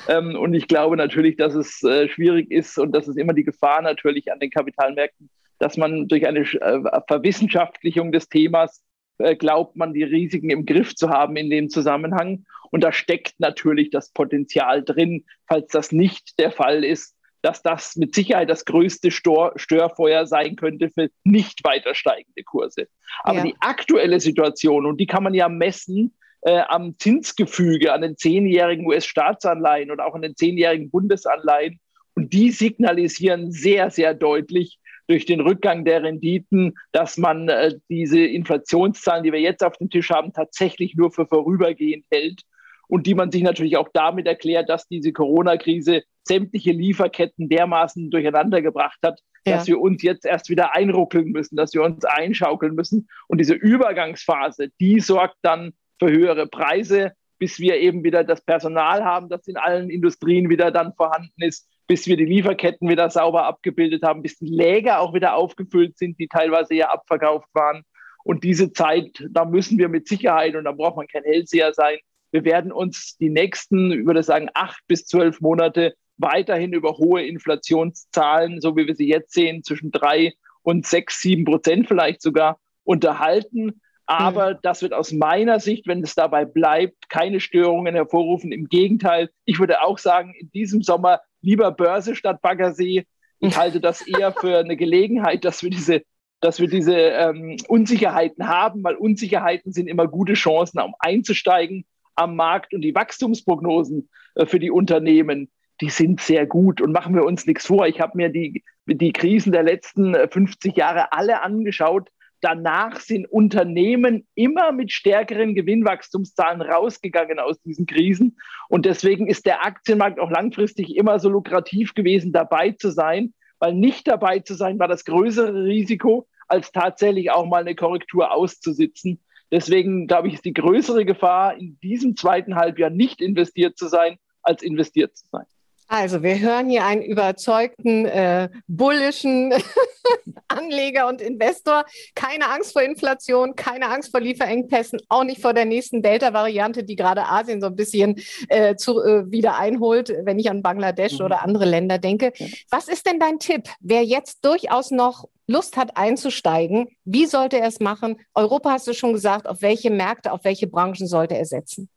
Ähm, 0.09 0.35
und 0.37 0.55
ich 0.55 0.68
glaube 0.68 0.96
natürlich, 0.96 1.37
dass 1.37 1.55
es 1.55 1.83
äh, 1.83 2.09
schwierig 2.09 2.51
ist 2.51 2.79
und 2.79 2.92
das 2.92 3.09
ist 3.09 3.18
immer 3.18 3.35
die 3.35 3.44
Gefahr 3.44 3.83
natürlich 3.83 4.33
an 4.33 4.40
den 4.40 4.51
Kapitalmärkten, 4.51 5.29
dass 5.59 5.77
man 5.77 6.09
durch 6.09 6.27
eine 6.27 6.40
äh, 6.40 7.01
Verwissenschaftlichung 7.07 8.11
des 8.11 8.29
Themas 8.29 8.83
äh, 9.18 9.37
glaubt, 9.37 9.77
man 9.77 9.94
die 9.94 10.03
Risiken 10.03 10.51
im 10.51 10.66
Griff 10.66 10.94
zu 10.94 11.11
haben 11.11 11.37
in 11.37 11.51
dem 11.51 11.68
Zusammenhang. 11.70 12.44
Und 12.70 12.83
da 12.83 12.92
steckt 12.92 13.35
natürlich 13.38 13.90
das 13.90 14.11
Potenzial 14.11 14.83
drin, 14.83 15.25
falls 15.46 15.68
das 15.68 15.92
nicht 15.92 16.38
der 16.38 16.51
Fall 16.51 16.85
ist, 16.85 17.15
dass 17.47 17.63
das 17.63 17.95
mit 17.95 18.13
Sicherheit 18.13 18.51
das 18.51 18.65
größte 18.65 19.13
Stor 19.13 19.53
Störfeuer 19.55 20.27
sein 20.27 20.57
könnte 20.57 20.91
für 20.91 21.11
nicht 21.23 21.63
weiter 21.63 21.95
steigende 21.95 22.43
Kurse. 22.43 22.89
Aber 23.23 23.39
ja. 23.39 23.45
die 23.45 23.55
aktuelle 23.61 24.19
Situation, 24.19 24.85
und 24.85 24.99
die 24.99 25.07
kann 25.07 25.23
man 25.23 25.33
ja 25.33 25.49
messen, 25.49 26.13
äh, 26.41 26.63
am 26.67 26.99
Zinsgefüge, 26.99 27.93
an 27.93 28.03
den 28.03 28.17
zehnjährigen 28.17 28.85
US-Staatsanleihen 28.85 29.93
und 29.93 30.01
auch 30.01 30.17
an 30.17 30.23
den 30.23 30.35
zehnjährigen 30.35 30.91
Bundesanleihen. 30.91 31.79
Und 32.15 32.33
die 32.33 32.51
signalisieren 32.51 33.53
sehr, 33.53 33.93
sehr 33.93 34.13
deutlich 34.15 34.81
durch 35.07 35.25
den 35.25 35.41
Rückgang 35.41 35.85
der 35.85 36.03
Renditen, 36.03 36.75
dass 36.91 37.17
man 37.17 37.49
äh, 37.49 37.75
diese 37.89 38.19
Inflationszahlen, 38.19 39.23
die 39.23 39.33
wir 39.33 39.41
jetzt 39.41 39.63
auf 39.63 39.77
dem 39.77 39.89
Tisch 39.89 40.11
haben, 40.11 40.33
tatsächlich 40.33 40.97
nur 40.97 41.13
für 41.13 41.29
vorübergehend 41.29 42.07
hält 42.11 42.43
und 42.88 43.07
die 43.07 43.14
man 43.14 43.31
sich 43.31 43.42
natürlich 43.42 43.77
auch 43.77 43.88
damit 43.92 44.27
erklärt, 44.27 44.68
dass 44.68 44.88
diese 44.88 45.12
Corona-Krise 45.12 46.03
sämtliche 46.25 46.72
Lieferketten 46.72 47.49
dermaßen 47.49 48.11
durcheinander 48.11 48.62
gebracht 48.62 48.99
hat, 49.05 49.20
ja. 49.46 49.57
dass 49.57 49.66
wir 49.66 49.81
uns 49.81 50.03
jetzt 50.03 50.27
erst 50.27 50.51
wieder 50.51 50.75
einruckeln 50.75 51.31
müssen, 51.31 51.57
dass 51.57 51.72
wir 51.75 51.83
uns 51.83 52.05
einschaukeln 52.05 52.75
müssen. 52.75 53.09
Und 53.29 53.38
diese 53.38 53.55
Übergangsphase, 53.55 54.70
die 54.81 55.01
sorgt 55.01 55.37
dann 55.42 55.72
für 55.99 56.11
höhere 56.11 56.46
Preise, 56.46 57.12
bis 57.38 57.59
wir 57.59 57.77
eben 57.77 58.03
wieder 58.03 58.25
das 58.25 58.40
Personal 58.40 59.05
haben, 59.05 59.29
das 59.29 59.46
in 59.46 59.57
allen 59.57 59.90
Industrien 59.90 60.49
wieder 60.49 60.70
dann 60.70 60.94
vorhanden 60.94 61.42
ist, 61.42 61.68
bis 61.87 62.07
wir 62.07 62.16
die 62.16 62.25
Lieferketten 62.25 62.88
wieder 62.88 63.11
sauber 63.11 63.44
abgebildet 63.44 64.03
haben, 64.03 64.22
bis 64.22 64.38
die 64.38 64.49
Läger 64.49 65.01
auch 65.01 65.14
wieder 65.14 65.37
aufgefüllt 65.37 65.99
sind, 65.99 66.18
die 66.18 66.29
teilweise 66.29 66.75
ja 66.75 66.90
abverkauft 66.90 67.49
waren. 67.53 67.83
Und 68.25 68.42
diese 68.42 68.72
Zeit, 68.72 69.25
da 69.31 69.44
müssen 69.44 69.79
wir 69.79 69.88
mit 69.88 70.09
Sicherheit, 70.09 70.57
und 70.57 70.64
da 70.64 70.72
braucht 70.72 70.96
man 70.96 71.07
kein 71.07 71.22
Hellseher 71.22 71.72
sein, 71.75 71.99
wir 72.33 72.45
werden 72.45 72.73
uns 72.73 73.17
die 73.19 73.31
nächsten, 73.31 73.93
ich 73.93 74.07
würde 74.07 74.23
sagen, 74.23 74.49
acht 74.55 74.81
bis 74.87 75.07
zwölf 75.07 75.41
Monate 75.41 75.95
weiterhin 76.19 76.73
über 76.73 76.97
hohe 76.97 77.25
Inflationszahlen, 77.25 78.61
so 78.61 78.77
wie 78.77 78.87
wir 78.87 78.95
sie 78.95 79.09
jetzt 79.09 79.33
sehen, 79.33 79.62
zwischen 79.62 79.91
drei 79.91 80.35
und 80.62 80.87
sechs, 80.87 81.21
sieben 81.21 81.45
Prozent 81.45 81.89
vielleicht 81.89 82.23
sogar 82.23 82.59
unterhalten. 82.85 83.81
Aber 84.07 84.55
mhm. 84.55 84.59
das 84.62 84.83
wird 84.83 84.93
aus 84.93 85.12
meiner 85.12 85.61
Sicht, 85.61 85.87
wenn 85.87 86.03
es 86.03 86.15
dabei 86.15 86.45
bleibt, 86.45 87.09
keine 87.09 87.41
Störungen 87.41 87.95
hervorrufen. 87.95 88.53
Im 88.53 88.67
Gegenteil, 88.67 89.31
ich 89.45 89.59
würde 89.59 89.83
auch 89.83 89.99
sagen, 89.99 90.33
in 90.39 90.51
diesem 90.53 90.83
Sommer 90.83 91.21
lieber 91.43 91.71
Börse 91.73 92.15
statt 92.15 92.41
Baggersee. 92.41 93.05
Ich 93.41 93.57
halte 93.59 93.81
das 93.81 94.07
eher 94.07 94.33
für 94.33 94.59
eine 94.59 94.77
Gelegenheit, 94.77 95.45
dass 95.45 95.62
wir 95.62 95.71
diese 95.71 96.03
dass 96.41 96.61
wir 96.61 96.69
diese 96.69 96.95
ähm, 96.95 97.57
Unsicherheiten 97.67 98.47
haben, 98.47 98.85
weil 98.85 98.95
Unsicherheiten 98.95 99.73
sind 99.73 99.89
immer 99.89 100.07
gute 100.07 100.35
Chancen, 100.35 100.81
um 100.81 100.95
einzusteigen 100.99 101.87
am 102.16 102.37
Markt 102.37 102.74
und 102.74 102.81
die 102.83 102.94
Wachstumsprognosen 102.94 104.09
äh, 104.35 104.46
für 104.46 104.59
die 104.59 104.70
Unternehmen, 104.70 105.50
die 105.81 105.90
sind 105.90 106.20
sehr 106.20 106.46
gut 106.46 106.81
und 106.81 106.92
machen 106.92 107.14
wir 107.14 107.24
uns 107.24 107.46
nichts 107.46 107.66
vor. 107.66 107.87
Ich 107.87 108.00
habe 108.00 108.16
mir 108.16 108.31
die, 108.31 108.64
die 108.87 109.12
Krisen 109.12 109.52
der 109.52 109.62
letzten 109.62 110.14
50 110.14 110.74
äh, 110.76 110.81
Jahre 110.81 111.12
alle 111.12 111.42
angeschaut. 111.42 112.09
Danach 112.40 113.00
sind 113.00 113.26
Unternehmen 113.26 114.26
immer 114.35 114.72
mit 114.72 114.92
stärkeren 114.92 115.55
Gewinnwachstumszahlen 115.55 116.62
rausgegangen 116.62 117.38
aus 117.38 117.61
diesen 117.62 117.87
Krisen. 117.87 118.38
Und 118.68 118.87
deswegen 118.87 119.26
ist 119.26 119.46
der 119.46 119.64
Aktienmarkt 119.64 120.20
auch 120.20 120.31
langfristig 120.31 120.96
immer 120.96 121.18
so 121.18 121.29
lukrativ 121.29 121.94
gewesen, 121.94 122.33
dabei 122.33 122.72
zu 122.72 122.90
sein, 122.90 123.33
weil 123.59 123.74
nicht 123.74 124.07
dabei 124.07 124.40
zu 124.40 124.55
sein 124.55 124.79
war 124.79 124.88
das 124.88 125.05
größere 125.05 125.64
Risiko, 125.64 126.26
als 126.46 126.72
tatsächlich 126.72 127.31
auch 127.31 127.46
mal 127.46 127.62
eine 127.62 127.74
Korrektur 127.74 128.31
auszusitzen. 128.33 129.20
Deswegen 129.51 130.07
glaube 130.07 130.29
ich, 130.29 130.35
ist 130.35 130.45
die 130.45 130.53
größere 130.53 131.05
Gefahr, 131.05 131.57
in 131.57 131.79
diesem 131.81 132.17
zweiten 132.17 132.57
Halbjahr 132.57 132.91
nicht 132.91 133.21
investiert 133.21 133.79
zu 133.79 133.87
sein, 133.89 134.19
als 134.43 134.63
investiert 134.63 135.17
zu 135.17 135.27
sein. 135.31 135.47
Also, 135.88 136.22
wir 136.22 136.40
hören 136.40 136.68
hier 136.68 136.85
einen 136.85 137.03
überzeugten, 137.03 138.07
äh, 138.07 138.49
bullischen 138.66 139.55
Anleger 140.49 141.07
und 141.07 141.20
Investor. 141.20 141.85
Keine 142.14 142.51
Angst 142.51 142.72
vor 142.72 142.83
Inflation, 142.83 143.55
keine 143.55 143.88
Angst 143.88 144.11
vor 144.11 144.20
Lieferengpässen, 144.20 145.01
auch 145.09 145.22
nicht 145.22 145.40
vor 145.40 145.55
der 145.55 145.64
nächsten 145.64 146.03
Delta-Variante, 146.03 146.83
die 146.83 146.96
gerade 146.96 147.27
Asien 147.27 147.61
so 147.61 147.68
ein 147.68 147.77
bisschen 147.77 148.16
äh, 148.49 148.75
zu, 148.75 149.01
äh, 149.01 149.31
wieder 149.31 149.59
einholt, 149.59 150.12
wenn 150.25 150.38
ich 150.38 150.51
an 150.51 150.62
Bangladesch 150.62 151.18
mhm. 151.18 151.25
oder 151.25 151.42
andere 151.42 151.66
Länder 151.66 151.99
denke. 151.99 152.33
Was 152.70 152.88
ist 152.88 153.07
denn 153.07 153.20
dein 153.20 153.38
Tipp, 153.38 153.68
wer 153.81 154.03
jetzt 154.05 154.44
durchaus 154.44 154.90
noch 154.90 155.29
Lust 155.46 155.77
hat 155.77 155.96
einzusteigen, 155.96 156.88
wie 157.05 157.27
sollte 157.27 157.61
er 157.61 157.68
es 157.68 157.79
machen? 157.79 158.16
Europa 158.35 158.70
hast 158.72 158.88
du 158.88 158.94
schon 158.94 159.12
gesagt, 159.12 159.46
auf 159.46 159.62
welche 159.62 159.90
Märkte, 159.90 160.33
auf 160.33 160.42
welche 160.42 160.66
Branchen 160.66 161.07
sollte 161.07 161.37
er 161.37 161.44
setzen? 161.44 161.88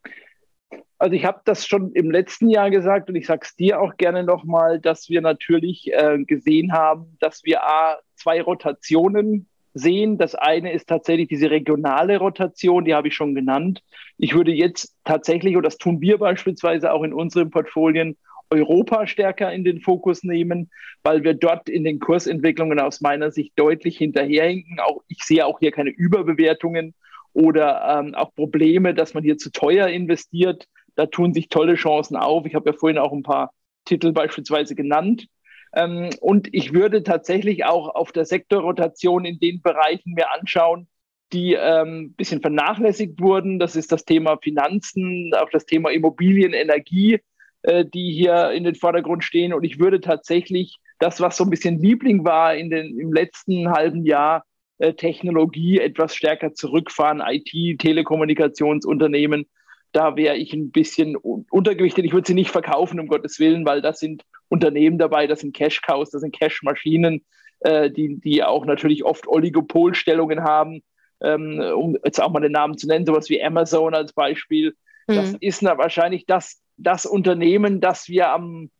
Also 1.00 1.14
ich 1.14 1.24
habe 1.24 1.40
das 1.46 1.66
schon 1.66 1.92
im 1.94 2.10
letzten 2.10 2.50
Jahr 2.50 2.70
gesagt 2.70 3.08
und 3.08 3.16
ich 3.16 3.26
sage 3.26 3.40
es 3.44 3.56
dir 3.56 3.80
auch 3.80 3.96
gerne 3.96 4.22
nochmal, 4.22 4.78
dass 4.78 5.08
wir 5.08 5.22
natürlich 5.22 5.90
äh, 5.94 6.18
gesehen 6.24 6.74
haben, 6.74 7.16
dass 7.20 7.42
wir 7.42 7.62
A, 7.62 7.96
zwei 8.16 8.42
Rotationen 8.42 9.48
sehen. 9.72 10.18
Das 10.18 10.34
eine 10.34 10.74
ist 10.74 10.90
tatsächlich 10.90 11.28
diese 11.28 11.50
regionale 11.50 12.18
Rotation, 12.18 12.84
die 12.84 12.94
habe 12.94 13.08
ich 13.08 13.14
schon 13.14 13.34
genannt. 13.34 13.82
Ich 14.18 14.34
würde 14.34 14.52
jetzt 14.52 14.94
tatsächlich, 15.04 15.56
und 15.56 15.62
das 15.62 15.78
tun 15.78 16.02
wir 16.02 16.18
beispielsweise 16.18 16.92
auch 16.92 17.02
in 17.02 17.14
unseren 17.14 17.48
Portfolien, 17.48 18.18
Europa 18.50 19.06
stärker 19.06 19.50
in 19.54 19.64
den 19.64 19.80
Fokus 19.80 20.22
nehmen, 20.22 20.70
weil 21.02 21.24
wir 21.24 21.32
dort 21.32 21.70
in 21.70 21.82
den 21.82 21.98
Kursentwicklungen 21.98 22.78
aus 22.78 23.00
meiner 23.00 23.30
Sicht 23.30 23.52
deutlich 23.56 23.96
hinterherhinken. 23.96 24.80
Auch 24.80 25.00
ich 25.08 25.22
sehe 25.22 25.46
auch 25.46 25.60
hier 25.60 25.72
keine 25.72 25.90
Überbewertungen 25.90 26.92
oder 27.32 28.00
ähm, 28.00 28.14
auch 28.14 28.34
Probleme, 28.34 28.92
dass 28.92 29.14
man 29.14 29.22
hier 29.22 29.38
zu 29.38 29.50
teuer 29.50 29.88
investiert. 29.88 30.66
Da 31.00 31.06
tun 31.06 31.32
sich 31.32 31.48
tolle 31.48 31.76
Chancen 31.76 32.14
auf. 32.14 32.44
Ich 32.44 32.54
habe 32.54 32.68
ja 32.68 32.76
vorhin 32.76 32.98
auch 32.98 33.14
ein 33.14 33.22
paar 33.22 33.54
Titel 33.86 34.12
beispielsweise 34.12 34.74
genannt. 34.74 35.28
Ähm, 35.74 36.10
und 36.20 36.52
ich 36.52 36.74
würde 36.74 37.02
tatsächlich 37.02 37.64
auch 37.64 37.88
auf 37.94 38.12
der 38.12 38.26
Sektorrotation 38.26 39.24
in 39.24 39.38
den 39.38 39.62
Bereichen 39.62 40.12
mir 40.12 40.30
anschauen, 40.30 40.88
die 41.32 41.56
ein 41.56 41.86
ähm, 41.86 42.12
bisschen 42.18 42.42
vernachlässigt 42.42 43.18
wurden. 43.18 43.58
Das 43.58 43.76
ist 43.76 43.92
das 43.92 44.04
Thema 44.04 44.36
Finanzen, 44.42 45.32
auch 45.34 45.48
das 45.48 45.64
Thema 45.64 45.88
Immobilien, 45.90 46.52
Energie, 46.52 47.20
äh, 47.62 47.86
die 47.86 48.12
hier 48.12 48.50
in 48.50 48.64
den 48.64 48.74
Vordergrund 48.74 49.24
stehen. 49.24 49.54
Und 49.54 49.64
ich 49.64 49.78
würde 49.78 50.02
tatsächlich 50.02 50.80
das, 50.98 51.18
was 51.22 51.38
so 51.38 51.44
ein 51.44 51.50
bisschen 51.50 51.80
Liebling 51.80 52.26
war 52.26 52.54
in 52.54 52.68
den, 52.68 53.00
im 53.00 53.14
letzten 53.14 53.70
halben 53.70 54.04
Jahr, 54.04 54.44
äh, 54.76 54.92
Technologie 54.92 55.80
etwas 55.80 56.14
stärker 56.14 56.52
zurückfahren, 56.52 57.22
IT, 57.26 57.78
Telekommunikationsunternehmen, 57.78 59.46
da 59.92 60.16
wäre 60.16 60.36
ich 60.36 60.52
ein 60.52 60.70
bisschen 60.70 61.16
untergewichtet. 61.16 62.04
Ich 62.04 62.12
würde 62.12 62.26
sie 62.26 62.34
nicht 62.34 62.50
verkaufen, 62.50 63.00
um 63.00 63.08
Gottes 63.08 63.38
Willen, 63.38 63.64
weil 63.66 63.82
das 63.82 63.98
sind 63.98 64.24
Unternehmen 64.48 64.98
dabei, 64.98 65.26
das 65.26 65.40
sind 65.40 65.54
Cash-Cows, 65.54 66.10
das 66.10 66.20
sind 66.20 66.38
Cash-Maschinen, 66.38 67.24
äh, 67.60 67.90
die, 67.90 68.20
die 68.20 68.44
auch 68.44 68.64
natürlich 68.66 69.04
oft 69.04 69.26
Oligopolstellungen 69.26 70.42
haben. 70.42 70.82
Ähm, 71.22 71.60
um 71.76 71.98
jetzt 72.02 72.20
auch 72.20 72.30
mal 72.30 72.40
den 72.40 72.52
Namen 72.52 72.78
zu 72.78 72.86
nennen, 72.86 73.04
sowas 73.04 73.28
wie 73.28 73.42
Amazon 73.42 73.94
als 73.94 74.12
Beispiel. 74.14 74.74
Mhm. 75.06 75.14
Das 75.14 75.34
ist 75.40 75.62
na, 75.62 75.76
wahrscheinlich 75.76 76.24
das, 76.24 76.62
das 76.78 77.04
Unternehmen, 77.04 77.80
das 77.80 78.08
wir 78.08 78.32
am, 78.32 78.70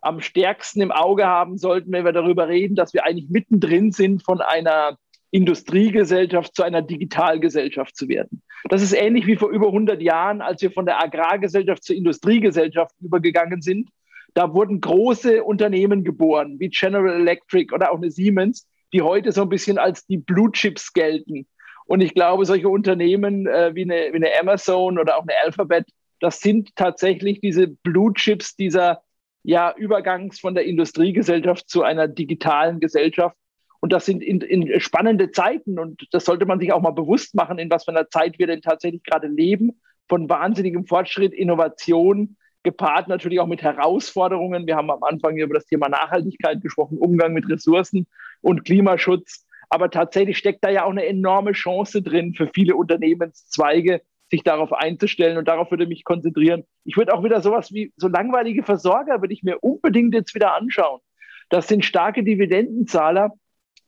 am 0.00 0.20
stärksten 0.20 0.82
im 0.82 0.92
Auge 0.92 1.26
haben 1.26 1.56
sollten, 1.56 1.92
wenn 1.92 2.04
wir 2.04 2.12
darüber 2.12 2.48
reden, 2.48 2.74
dass 2.74 2.92
wir 2.92 3.06
eigentlich 3.06 3.30
mittendrin 3.30 3.92
sind 3.92 4.22
von 4.22 4.40
einer 4.40 4.98
Industriegesellschaft 5.30 6.54
zu 6.54 6.62
einer 6.62 6.82
Digitalgesellschaft 6.82 7.96
zu 7.96 8.08
werden. 8.08 8.42
Das 8.68 8.82
ist 8.82 8.92
ähnlich 8.92 9.26
wie 9.26 9.36
vor 9.36 9.50
über 9.50 9.66
100 9.66 10.00
Jahren, 10.00 10.40
als 10.40 10.62
wir 10.62 10.70
von 10.70 10.86
der 10.86 11.02
Agrargesellschaft 11.02 11.84
zur 11.84 11.96
Industriegesellschaft 11.96 12.94
übergegangen 13.00 13.60
sind. 13.60 13.90
Da 14.34 14.52
wurden 14.54 14.80
große 14.80 15.42
Unternehmen 15.44 16.04
geboren, 16.04 16.58
wie 16.58 16.68
General 16.68 17.20
Electric 17.20 17.74
oder 17.74 17.92
auch 17.92 17.96
eine 17.96 18.10
Siemens, 18.10 18.66
die 18.92 19.02
heute 19.02 19.32
so 19.32 19.42
ein 19.42 19.48
bisschen 19.48 19.78
als 19.78 20.06
die 20.06 20.18
Blue 20.18 20.50
Chips 20.52 20.92
gelten. 20.92 21.46
Und 21.86 22.00
ich 22.00 22.14
glaube, 22.14 22.44
solche 22.44 22.68
Unternehmen 22.68 23.46
äh, 23.46 23.74
wie, 23.74 23.82
eine, 23.82 24.12
wie 24.12 24.16
eine 24.16 24.30
Amazon 24.40 24.98
oder 24.98 25.16
auch 25.16 25.22
eine 25.22 25.32
Alphabet, 25.44 25.86
das 26.20 26.40
sind 26.40 26.74
tatsächlich 26.76 27.40
diese 27.40 27.68
Blue 27.68 28.12
Chips 28.12 28.56
dieser 28.56 29.02
ja, 29.42 29.74
Übergangs 29.76 30.40
von 30.40 30.54
der 30.54 30.64
Industriegesellschaft 30.64 31.68
zu 31.68 31.82
einer 31.82 32.08
digitalen 32.08 32.80
Gesellschaft. 32.80 33.36
Und 33.80 33.92
das 33.92 34.06
sind 34.06 34.22
in, 34.22 34.40
in 34.40 34.80
spannende 34.80 35.30
Zeiten 35.30 35.78
und 35.78 36.08
das 36.10 36.24
sollte 36.24 36.46
man 36.46 36.58
sich 36.58 36.72
auch 36.72 36.80
mal 36.80 36.90
bewusst 36.90 37.34
machen, 37.34 37.58
in 37.58 37.70
was 37.70 37.84
für 37.84 37.92
einer 37.92 38.08
Zeit 38.08 38.38
wir 38.38 38.46
denn 38.46 38.60
tatsächlich 38.60 39.02
gerade 39.04 39.28
leben, 39.28 39.80
von 40.08 40.28
wahnsinnigem 40.28 40.86
Fortschritt, 40.86 41.32
Innovation, 41.32 42.36
gepaart 42.64 43.08
natürlich 43.08 43.40
auch 43.40 43.46
mit 43.46 43.62
Herausforderungen. 43.62 44.66
Wir 44.66 44.76
haben 44.76 44.90
am 44.90 45.02
Anfang 45.02 45.36
über 45.36 45.54
das 45.54 45.66
Thema 45.66 45.88
Nachhaltigkeit 45.88 46.60
gesprochen, 46.60 46.98
Umgang 46.98 47.32
mit 47.32 47.48
Ressourcen 47.48 48.06
und 48.40 48.64
Klimaschutz. 48.64 49.46
Aber 49.70 49.90
tatsächlich 49.90 50.38
steckt 50.38 50.64
da 50.64 50.70
ja 50.70 50.84
auch 50.84 50.90
eine 50.90 51.06
enorme 51.06 51.52
Chance 51.52 52.02
drin 52.02 52.34
für 52.34 52.48
viele 52.52 52.74
Unternehmenszweige, 52.74 54.00
sich 54.30 54.42
darauf 54.42 54.72
einzustellen 54.72 55.38
und 55.38 55.48
darauf 55.48 55.70
würde 55.70 55.84
ich 55.84 55.88
mich 55.88 56.04
konzentrieren. 56.04 56.64
Ich 56.84 56.96
würde 56.96 57.14
auch 57.14 57.24
wieder 57.24 57.40
sowas 57.40 57.72
wie 57.72 57.92
so 57.96 58.08
langweilige 58.08 58.62
Versorger 58.62 59.20
würde 59.20 59.32
ich 59.32 59.42
mir 59.42 59.58
unbedingt 59.60 60.14
jetzt 60.14 60.34
wieder 60.34 60.54
anschauen. 60.54 61.00
Das 61.48 61.68
sind 61.68 61.84
starke 61.84 62.22
Dividendenzahler, 62.22 63.32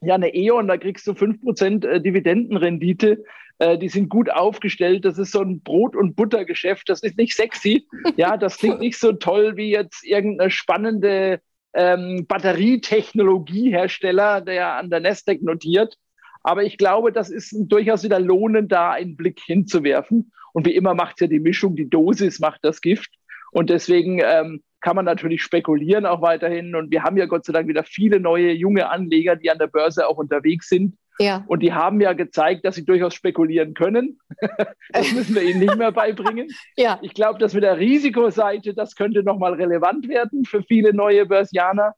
ja, 0.01 0.15
eine 0.15 0.33
E.ON, 0.33 0.67
da 0.67 0.77
kriegst 0.77 1.05
du 1.07 1.11
5% 1.11 1.87
äh, 1.87 2.01
Dividendenrendite. 2.01 3.23
Äh, 3.59 3.77
die 3.77 3.89
sind 3.89 4.09
gut 4.09 4.31
aufgestellt. 4.31 5.05
Das 5.05 5.19
ist 5.19 5.31
so 5.31 5.41
ein 5.41 5.61
Brot- 5.61 5.95
und 5.95 6.15
Buttergeschäft. 6.15 6.89
Das 6.89 7.03
ist 7.03 7.17
nicht 7.17 7.35
sexy. 7.35 7.87
Ja, 8.17 8.37
das 8.37 8.57
klingt 8.57 8.79
nicht 8.79 8.97
so 8.97 9.13
toll 9.13 9.57
wie 9.57 9.69
jetzt 9.69 10.03
irgendeine 10.03 10.49
spannende 10.49 11.39
ähm, 11.73 12.25
Batterietechnologiehersteller, 12.27 14.41
der 14.41 14.77
an 14.77 14.89
der 14.89 15.01
Nasdaq 15.01 15.43
notiert. 15.43 15.95
Aber 16.41 16.63
ich 16.63 16.79
glaube, 16.79 17.11
das 17.11 17.29
ist 17.29 17.53
durchaus 17.55 18.03
wieder 18.03 18.19
lohnend, 18.19 18.71
da 18.71 18.89
einen 18.91 19.15
Blick 19.15 19.39
hinzuwerfen. 19.39 20.31
Und 20.53 20.65
wie 20.65 20.75
immer 20.75 20.95
macht 20.95 21.21
ja 21.21 21.27
die 21.27 21.39
Mischung, 21.39 21.75
die 21.75 21.89
Dosis 21.89 22.39
macht 22.39 22.61
das 22.63 22.81
Gift. 22.81 23.11
Und 23.51 23.69
deswegen 23.69 24.19
ähm, 24.23 24.63
kann 24.81 24.95
man 24.95 25.05
natürlich 25.05 25.41
spekulieren 25.41 26.05
auch 26.05 26.21
weiterhin. 26.21 26.75
Und 26.75 26.91
wir 26.91 27.03
haben 27.03 27.17
ja 27.17 27.27
Gott 27.27 27.45
sei 27.45 27.53
Dank 27.53 27.67
wieder 27.67 27.83
viele 27.83 28.19
neue 28.19 28.51
junge 28.51 28.89
Anleger, 28.89 29.35
die 29.35 29.49
an 29.51 29.59
der 29.59 29.67
Börse 29.67 30.07
auch 30.07 30.17
unterwegs 30.17 30.69
sind. 30.69 30.97
Ja. 31.19 31.43
Und 31.47 31.61
die 31.61 31.71
haben 31.71 32.01
ja 32.01 32.13
gezeigt, 32.13 32.65
dass 32.65 32.75
sie 32.75 32.85
durchaus 32.85 33.13
spekulieren 33.13 33.73
können. 33.75 34.19
das 34.91 35.11
müssen 35.11 35.35
wir 35.35 35.43
ihnen 35.43 35.59
nicht 35.59 35.77
mehr 35.77 35.91
beibringen. 35.91 36.47
Ja. 36.75 36.99
Ich 37.03 37.13
glaube, 37.13 37.37
dass 37.37 37.53
mit 37.53 37.63
der 37.63 37.77
Risikoseite, 37.77 38.73
das 38.73 38.95
könnte 38.95 39.21
nochmal 39.23 39.53
relevant 39.53 40.07
werden 40.09 40.45
für 40.45 40.63
viele 40.63 40.93
neue 40.93 41.25
Börsianer. 41.25 41.93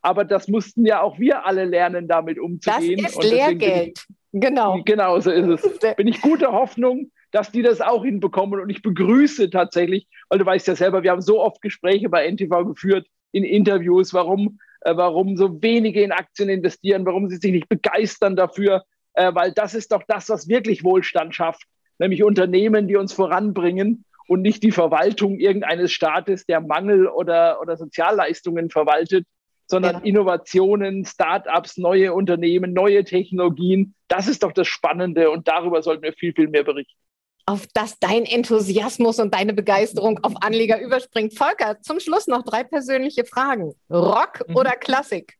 Aber 0.00 0.24
das 0.24 0.48
mussten 0.48 0.86
ja 0.86 1.00
auch 1.00 1.18
wir 1.18 1.44
alle 1.44 1.64
lernen, 1.64 2.08
damit 2.08 2.38
umzugehen. 2.38 3.02
Das 3.02 3.12
ist 3.12 3.30
Lehrgeld. 3.30 4.06
genau. 4.32 4.82
Genau, 4.84 5.20
so 5.20 5.30
ist 5.30 5.64
es. 5.64 5.96
Bin 5.96 6.08
ich 6.08 6.20
guter 6.22 6.52
Hoffnung, 6.52 7.10
dass 7.32 7.50
die 7.50 7.62
das 7.62 7.80
auch 7.80 8.04
hinbekommen. 8.04 8.60
Und 8.60 8.70
ich 8.70 8.82
begrüße 8.82 9.50
tatsächlich, 9.50 10.06
weil 10.28 10.38
du 10.38 10.46
weißt 10.46 10.68
ja 10.68 10.76
selber, 10.76 11.02
wir 11.02 11.10
haben 11.10 11.22
so 11.22 11.40
oft 11.40 11.60
Gespräche 11.60 12.08
bei 12.08 12.30
NTV 12.30 12.64
geführt, 12.64 13.06
in 13.32 13.44
Interviews, 13.44 14.14
warum, 14.14 14.60
äh, 14.82 14.94
warum 14.94 15.36
so 15.36 15.60
wenige 15.62 16.02
in 16.02 16.12
Aktien 16.12 16.50
investieren, 16.50 17.04
warum 17.06 17.28
sie 17.28 17.36
sich 17.36 17.50
nicht 17.50 17.68
begeistern 17.68 18.36
dafür, 18.36 18.84
äh, 19.14 19.34
weil 19.34 19.52
das 19.52 19.74
ist 19.74 19.90
doch 19.90 20.02
das, 20.06 20.28
was 20.28 20.48
wirklich 20.48 20.84
Wohlstand 20.84 21.34
schafft, 21.34 21.62
nämlich 21.98 22.22
Unternehmen, 22.22 22.86
die 22.86 22.96
uns 22.96 23.14
voranbringen 23.14 24.04
und 24.28 24.42
nicht 24.42 24.62
die 24.62 24.70
Verwaltung 24.70 25.38
irgendeines 25.38 25.92
Staates, 25.92 26.44
der 26.44 26.60
Mangel 26.60 27.08
oder, 27.08 27.60
oder 27.62 27.78
Sozialleistungen 27.78 28.68
verwaltet, 28.68 29.26
sondern 29.66 29.96
ja. 29.96 30.00
Innovationen, 30.02 31.06
Startups, 31.06 31.78
neue 31.78 32.12
Unternehmen, 32.12 32.74
neue 32.74 33.04
Technologien. 33.04 33.94
Das 34.08 34.28
ist 34.28 34.42
doch 34.42 34.52
das 34.52 34.68
Spannende 34.68 35.30
und 35.30 35.48
darüber 35.48 35.82
sollten 35.82 36.02
wir 36.02 36.12
viel, 36.12 36.34
viel 36.34 36.48
mehr 36.48 36.64
berichten 36.64 36.98
auf 37.46 37.66
das 37.74 37.98
dein 37.98 38.24
Enthusiasmus 38.24 39.18
und 39.18 39.34
deine 39.34 39.52
Begeisterung 39.52 40.22
auf 40.22 40.34
Anleger 40.42 40.80
überspringt. 40.80 41.36
Volker, 41.36 41.80
zum 41.80 42.00
Schluss 42.00 42.26
noch 42.26 42.42
drei 42.42 42.64
persönliche 42.64 43.24
Fragen. 43.24 43.74
Rock 43.90 44.46
mhm. 44.48 44.56
oder 44.56 44.72
Klassik? 44.72 45.36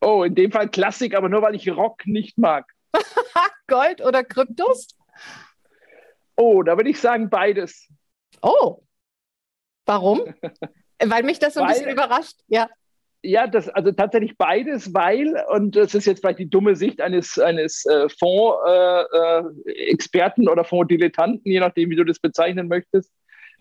Oh, 0.00 0.22
in 0.22 0.34
dem 0.34 0.52
Fall 0.52 0.68
Klassik, 0.68 1.14
aber 1.14 1.28
nur 1.28 1.42
weil 1.42 1.54
ich 1.54 1.68
Rock 1.70 2.06
nicht 2.06 2.38
mag. 2.38 2.70
Gold 3.66 4.00
oder 4.00 4.22
Kryptos? 4.22 4.88
Oh, 6.36 6.62
da 6.62 6.76
würde 6.76 6.90
ich 6.90 7.00
sagen 7.00 7.30
beides. 7.30 7.88
Oh, 8.42 8.82
warum? 9.86 10.34
weil 11.04 11.22
mich 11.22 11.38
das 11.38 11.54
so 11.54 11.60
ein 11.60 11.68
weil, 11.68 11.74
bisschen 11.74 11.90
überrascht, 11.90 12.36
ja. 12.46 12.68
Ja, 13.26 13.46
das, 13.46 13.70
also 13.70 13.90
tatsächlich 13.90 14.36
beides, 14.36 14.92
weil, 14.92 15.42
und 15.48 15.76
das 15.76 15.94
ist 15.94 16.04
jetzt 16.04 16.20
vielleicht 16.20 16.40
die 16.40 16.50
dumme 16.50 16.76
Sicht 16.76 17.00
eines, 17.00 17.38
eines 17.38 17.86
äh, 17.86 18.10
Fonds-Experten 18.10 20.42
äh, 20.42 20.44
äh, 20.44 20.48
oder 20.50 20.64
Fondsdilettanten, 20.64 21.50
je 21.50 21.60
nachdem, 21.60 21.88
wie 21.88 21.96
du 21.96 22.04
das 22.04 22.18
bezeichnen 22.18 22.68
möchtest, 22.68 23.10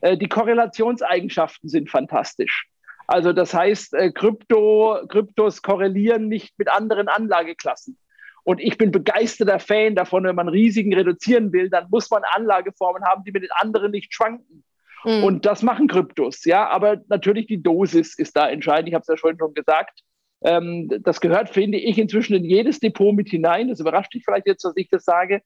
äh, 0.01 0.17
die 0.17 0.27
Korrelationseigenschaften 0.27 1.69
sind 1.69 1.89
fantastisch. 1.89 2.67
Also 3.07 3.31
das 3.31 3.53
heißt, 3.53 3.93
äh, 3.93 4.11
Krypto, 4.11 4.99
Kryptos 5.07 5.61
korrelieren 5.61 6.27
nicht 6.27 6.59
mit 6.59 6.67
anderen 6.67 7.07
Anlageklassen. 7.07 7.97
Und 8.43 8.59
ich 8.59 8.77
bin 8.77 8.91
begeisterter 8.91 9.59
Fan 9.59 9.95
davon, 9.95 10.25
wenn 10.25 10.35
man 10.35 10.49
Risiken 10.49 10.93
reduzieren 10.93 11.53
will, 11.53 11.69
dann 11.69 11.87
muss 11.89 12.09
man 12.09 12.23
Anlageformen 12.25 13.05
haben, 13.05 13.23
die 13.23 13.31
mit 13.31 13.43
den 13.43 13.51
anderen 13.53 13.91
nicht 13.91 14.13
schwanken. 14.13 14.65
Mhm. 15.03 15.23
Und 15.23 15.45
das 15.45 15.63
machen 15.63 15.87
Kryptos, 15.87 16.45
ja. 16.45 16.69
Aber 16.69 17.01
natürlich 17.07 17.47
die 17.47 17.61
Dosis 17.61 18.17
ist 18.17 18.35
da 18.35 18.49
entscheidend. 18.49 18.89
Ich 18.89 18.93
habe 18.93 19.01
es 19.01 19.07
ja 19.07 19.17
schon 19.17 19.37
schon 19.37 19.53
gesagt. 19.53 20.01
Ähm, 20.43 20.89
das 21.01 21.21
gehört, 21.21 21.49
finde 21.49 21.77
ich, 21.77 21.97
inzwischen 21.97 22.35
in 22.35 22.43
jedes 22.43 22.79
Depot 22.79 23.15
mit 23.15 23.29
hinein. 23.29 23.69
Das 23.69 23.79
überrascht 23.79 24.13
dich 24.13 24.23
vielleicht 24.25 24.47
jetzt, 24.47 24.63
dass 24.63 24.75
ich 24.75 24.89
das 24.89 25.05
sage. 25.05 25.41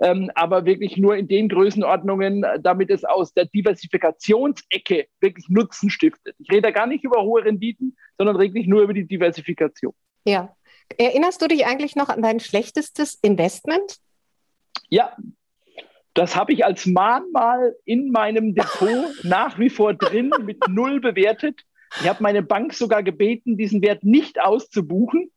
Ähm, 0.00 0.30
aber 0.34 0.64
wirklich 0.64 0.96
nur 0.96 1.16
in 1.16 1.28
den 1.28 1.48
Größenordnungen, 1.48 2.44
damit 2.60 2.90
es 2.90 3.04
aus 3.04 3.32
der 3.34 3.44
Diversifikationsecke 3.46 5.06
wirklich 5.20 5.48
Nutzen 5.48 5.90
stiftet. 5.90 6.34
Ich 6.38 6.50
rede 6.50 6.72
gar 6.72 6.86
nicht 6.86 7.04
über 7.04 7.22
hohe 7.22 7.44
Renditen, 7.44 7.96
sondern 8.18 8.38
wirklich 8.38 8.66
nur 8.66 8.82
über 8.82 8.94
die 8.94 9.06
Diversifikation. 9.06 9.94
Ja. 10.24 10.54
Erinnerst 10.98 11.40
du 11.40 11.48
dich 11.48 11.66
eigentlich 11.66 11.94
noch 11.94 12.08
an 12.08 12.20
dein 12.22 12.40
schlechtestes 12.40 13.14
Investment? 13.22 13.98
Ja, 14.88 15.16
das 16.14 16.36
habe 16.36 16.52
ich 16.52 16.64
als 16.64 16.86
Mahnmal 16.86 17.74
in 17.84 18.10
meinem 18.10 18.54
Depot 18.54 19.06
nach 19.24 19.58
wie 19.58 19.70
vor 19.70 19.94
drin 19.94 20.30
mit 20.44 20.68
null 20.68 21.00
bewertet. 21.00 21.62
Ich 22.00 22.08
habe 22.08 22.22
meine 22.22 22.42
Bank 22.42 22.74
sogar 22.74 23.02
gebeten, 23.02 23.56
diesen 23.56 23.82
Wert 23.82 24.04
nicht 24.04 24.40
auszubuchen, 24.40 25.30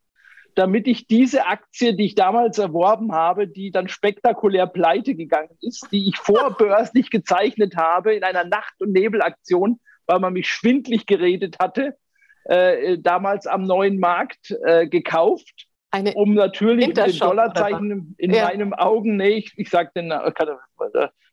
damit 0.55 0.87
ich 0.87 1.07
diese 1.07 1.47
Aktie, 1.47 1.95
die 1.95 2.05
ich 2.05 2.15
damals 2.15 2.57
erworben 2.57 3.11
habe, 3.11 3.47
die 3.47 3.71
dann 3.71 3.89
spektakulär 3.89 4.67
pleite 4.67 5.15
gegangen 5.15 5.57
ist, 5.61 5.87
die 5.91 6.07
ich 6.07 6.17
vorbörslich 6.17 7.09
gezeichnet 7.09 7.75
habe 7.75 8.13
in 8.15 8.23
einer 8.23 8.45
Nacht- 8.45 8.79
und 8.81 8.93
Nebelaktion, 8.93 9.79
weil 10.07 10.19
man 10.19 10.33
mich 10.33 10.47
schwindlig 10.47 11.05
geredet 11.05 11.57
hatte, 11.59 11.97
äh, 12.45 12.97
damals 12.99 13.47
am 13.47 13.63
neuen 13.63 13.99
Markt 13.99 14.55
äh, 14.63 14.87
gekauft 14.87 15.67
eine 15.95 16.13
um 16.13 16.33
natürlich 16.33 16.87
mit 16.87 16.97
den 16.97 17.17
Dollarzeichen 17.17 18.15
in 18.17 18.33
ja. 18.33 18.45
meinen 18.45 18.73
Augen, 18.73 19.17
nee, 19.17 19.37
ich, 19.37 19.53
ich 19.55 19.69
sag 19.69 19.93
den 19.93 20.11
äh, 20.11 20.31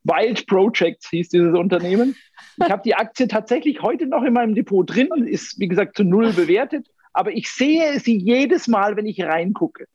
Wild 0.05 0.47
Projects 0.47 1.11
hieß 1.11 1.31
dieses 1.31 1.55
Unternehmen. 1.55 2.17
Ich 2.63 2.71
habe 2.71 2.83
die 2.85 2.95
Aktie 2.95 3.29
tatsächlich 3.29 3.83
heute 3.83 4.07
noch 4.07 4.23
in 4.23 4.33
meinem 4.33 4.55
Depot 4.55 4.89
drin, 4.89 5.09
ist 5.27 5.59
wie 5.59 5.69
gesagt 5.69 5.97
zu 5.97 6.05
null 6.05 6.33
bewertet, 6.33 6.87
aber 7.13 7.33
ich 7.33 7.51
sehe 7.51 7.99
sie 7.99 8.17
jedes 8.17 8.69
Mal, 8.69 8.97
wenn 8.97 9.07
ich 9.07 9.23
reingucke. 9.23 9.87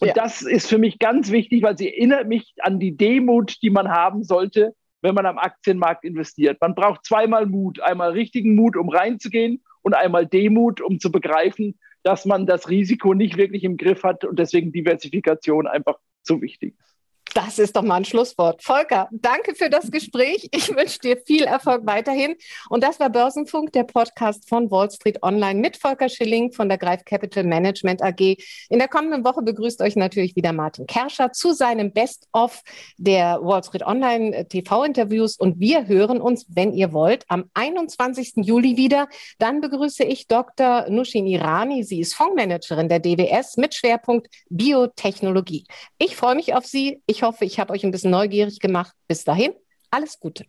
Und 0.00 0.08
ja. 0.08 0.14
das 0.14 0.42
ist 0.42 0.68
für 0.68 0.78
mich 0.78 0.98
ganz 0.98 1.30
wichtig, 1.30 1.62
weil 1.62 1.76
sie 1.78 1.88
erinnert 1.88 2.26
mich 2.26 2.54
an 2.60 2.78
die 2.80 2.96
Demut, 2.96 3.62
die 3.62 3.70
man 3.70 3.88
haben 3.88 4.24
sollte, 4.24 4.74
wenn 5.02 5.14
man 5.14 5.26
am 5.26 5.38
Aktienmarkt 5.38 6.04
investiert. 6.04 6.60
Man 6.60 6.74
braucht 6.74 7.04
zweimal 7.04 7.46
Mut. 7.46 7.80
Einmal 7.80 8.12
richtigen 8.12 8.54
Mut, 8.54 8.76
um 8.76 8.88
reinzugehen 8.88 9.62
und 9.82 9.94
einmal 9.94 10.26
Demut, 10.26 10.80
um 10.80 10.98
zu 10.98 11.12
begreifen, 11.12 11.78
dass 12.04 12.24
man 12.26 12.46
das 12.46 12.68
Risiko 12.68 13.14
nicht 13.14 13.36
wirklich 13.36 13.64
im 13.64 13.76
Griff 13.76 14.04
hat 14.04 14.24
und 14.24 14.38
deswegen 14.38 14.72
Diversifikation 14.72 15.66
einfach 15.66 15.98
so 16.22 16.40
wichtig 16.40 16.74
ist. 16.78 16.93
Das 17.34 17.58
ist 17.58 17.74
doch 17.74 17.82
mal 17.82 17.96
ein 17.96 18.04
Schlusswort. 18.04 18.62
Volker, 18.62 19.08
danke 19.10 19.56
für 19.56 19.68
das 19.68 19.90
Gespräch. 19.90 20.48
Ich 20.52 20.68
wünsche 20.76 21.00
dir 21.00 21.16
viel 21.16 21.42
Erfolg 21.42 21.84
weiterhin. 21.84 22.36
Und 22.68 22.84
das 22.84 23.00
war 23.00 23.10
Börsenfunk, 23.10 23.72
der 23.72 23.82
Podcast 23.82 24.48
von 24.48 24.70
Wall 24.70 24.88
Street 24.88 25.20
Online 25.20 25.58
mit 25.58 25.76
Volker 25.76 26.08
Schilling 26.08 26.52
von 26.52 26.68
der 26.68 26.78
Greif 26.78 27.04
Capital 27.04 27.42
Management 27.42 28.02
AG. 28.02 28.36
In 28.68 28.78
der 28.78 28.86
kommenden 28.86 29.24
Woche 29.24 29.42
begrüßt 29.42 29.80
euch 29.80 29.96
natürlich 29.96 30.36
wieder 30.36 30.52
Martin 30.52 30.86
Kerscher 30.86 31.32
zu 31.32 31.52
seinem 31.52 31.92
Best-of 31.92 32.62
der 32.98 33.40
Wall 33.42 33.64
Street 33.64 33.84
Online 33.84 34.46
TV-Interviews. 34.46 35.36
Und 35.36 35.58
wir 35.58 35.88
hören 35.88 36.20
uns, 36.20 36.46
wenn 36.50 36.72
ihr 36.72 36.92
wollt, 36.92 37.24
am 37.26 37.50
21. 37.54 38.34
Juli 38.36 38.76
wieder. 38.76 39.08
Dann 39.40 39.60
begrüße 39.60 40.04
ich 40.04 40.28
Dr. 40.28 40.86
Nushin 40.88 41.26
Irani. 41.26 41.82
Sie 41.82 41.98
ist 41.98 42.14
Fondsmanagerin 42.14 42.88
der 42.88 43.00
DWS 43.00 43.56
mit 43.56 43.74
Schwerpunkt 43.74 44.28
Biotechnologie. 44.50 45.64
Ich 45.98 46.14
freue 46.14 46.36
mich 46.36 46.54
auf 46.54 46.64
Sie. 46.64 47.02
Ich 47.06 47.23
hoffe, 47.24 47.44
ich 47.44 47.58
habe 47.58 47.72
euch 47.72 47.84
ein 47.84 47.90
bisschen 47.90 48.12
neugierig 48.12 48.60
gemacht. 48.60 48.94
Bis 49.08 49.24
dahin, 49.24 49.52
alles 49.90 50.20
Gute. 50.20 50.44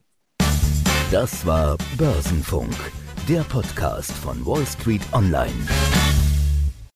Das 1.12 1.46
war 1.46 1.78
Börsenfunk, 1.98 2.76
der 3.28 3.42
Podcast 3.42 4.12
von 4.12 4.46
Wall 4.46 4.66
Street 4.66 5.02
Online. 5.14 5.54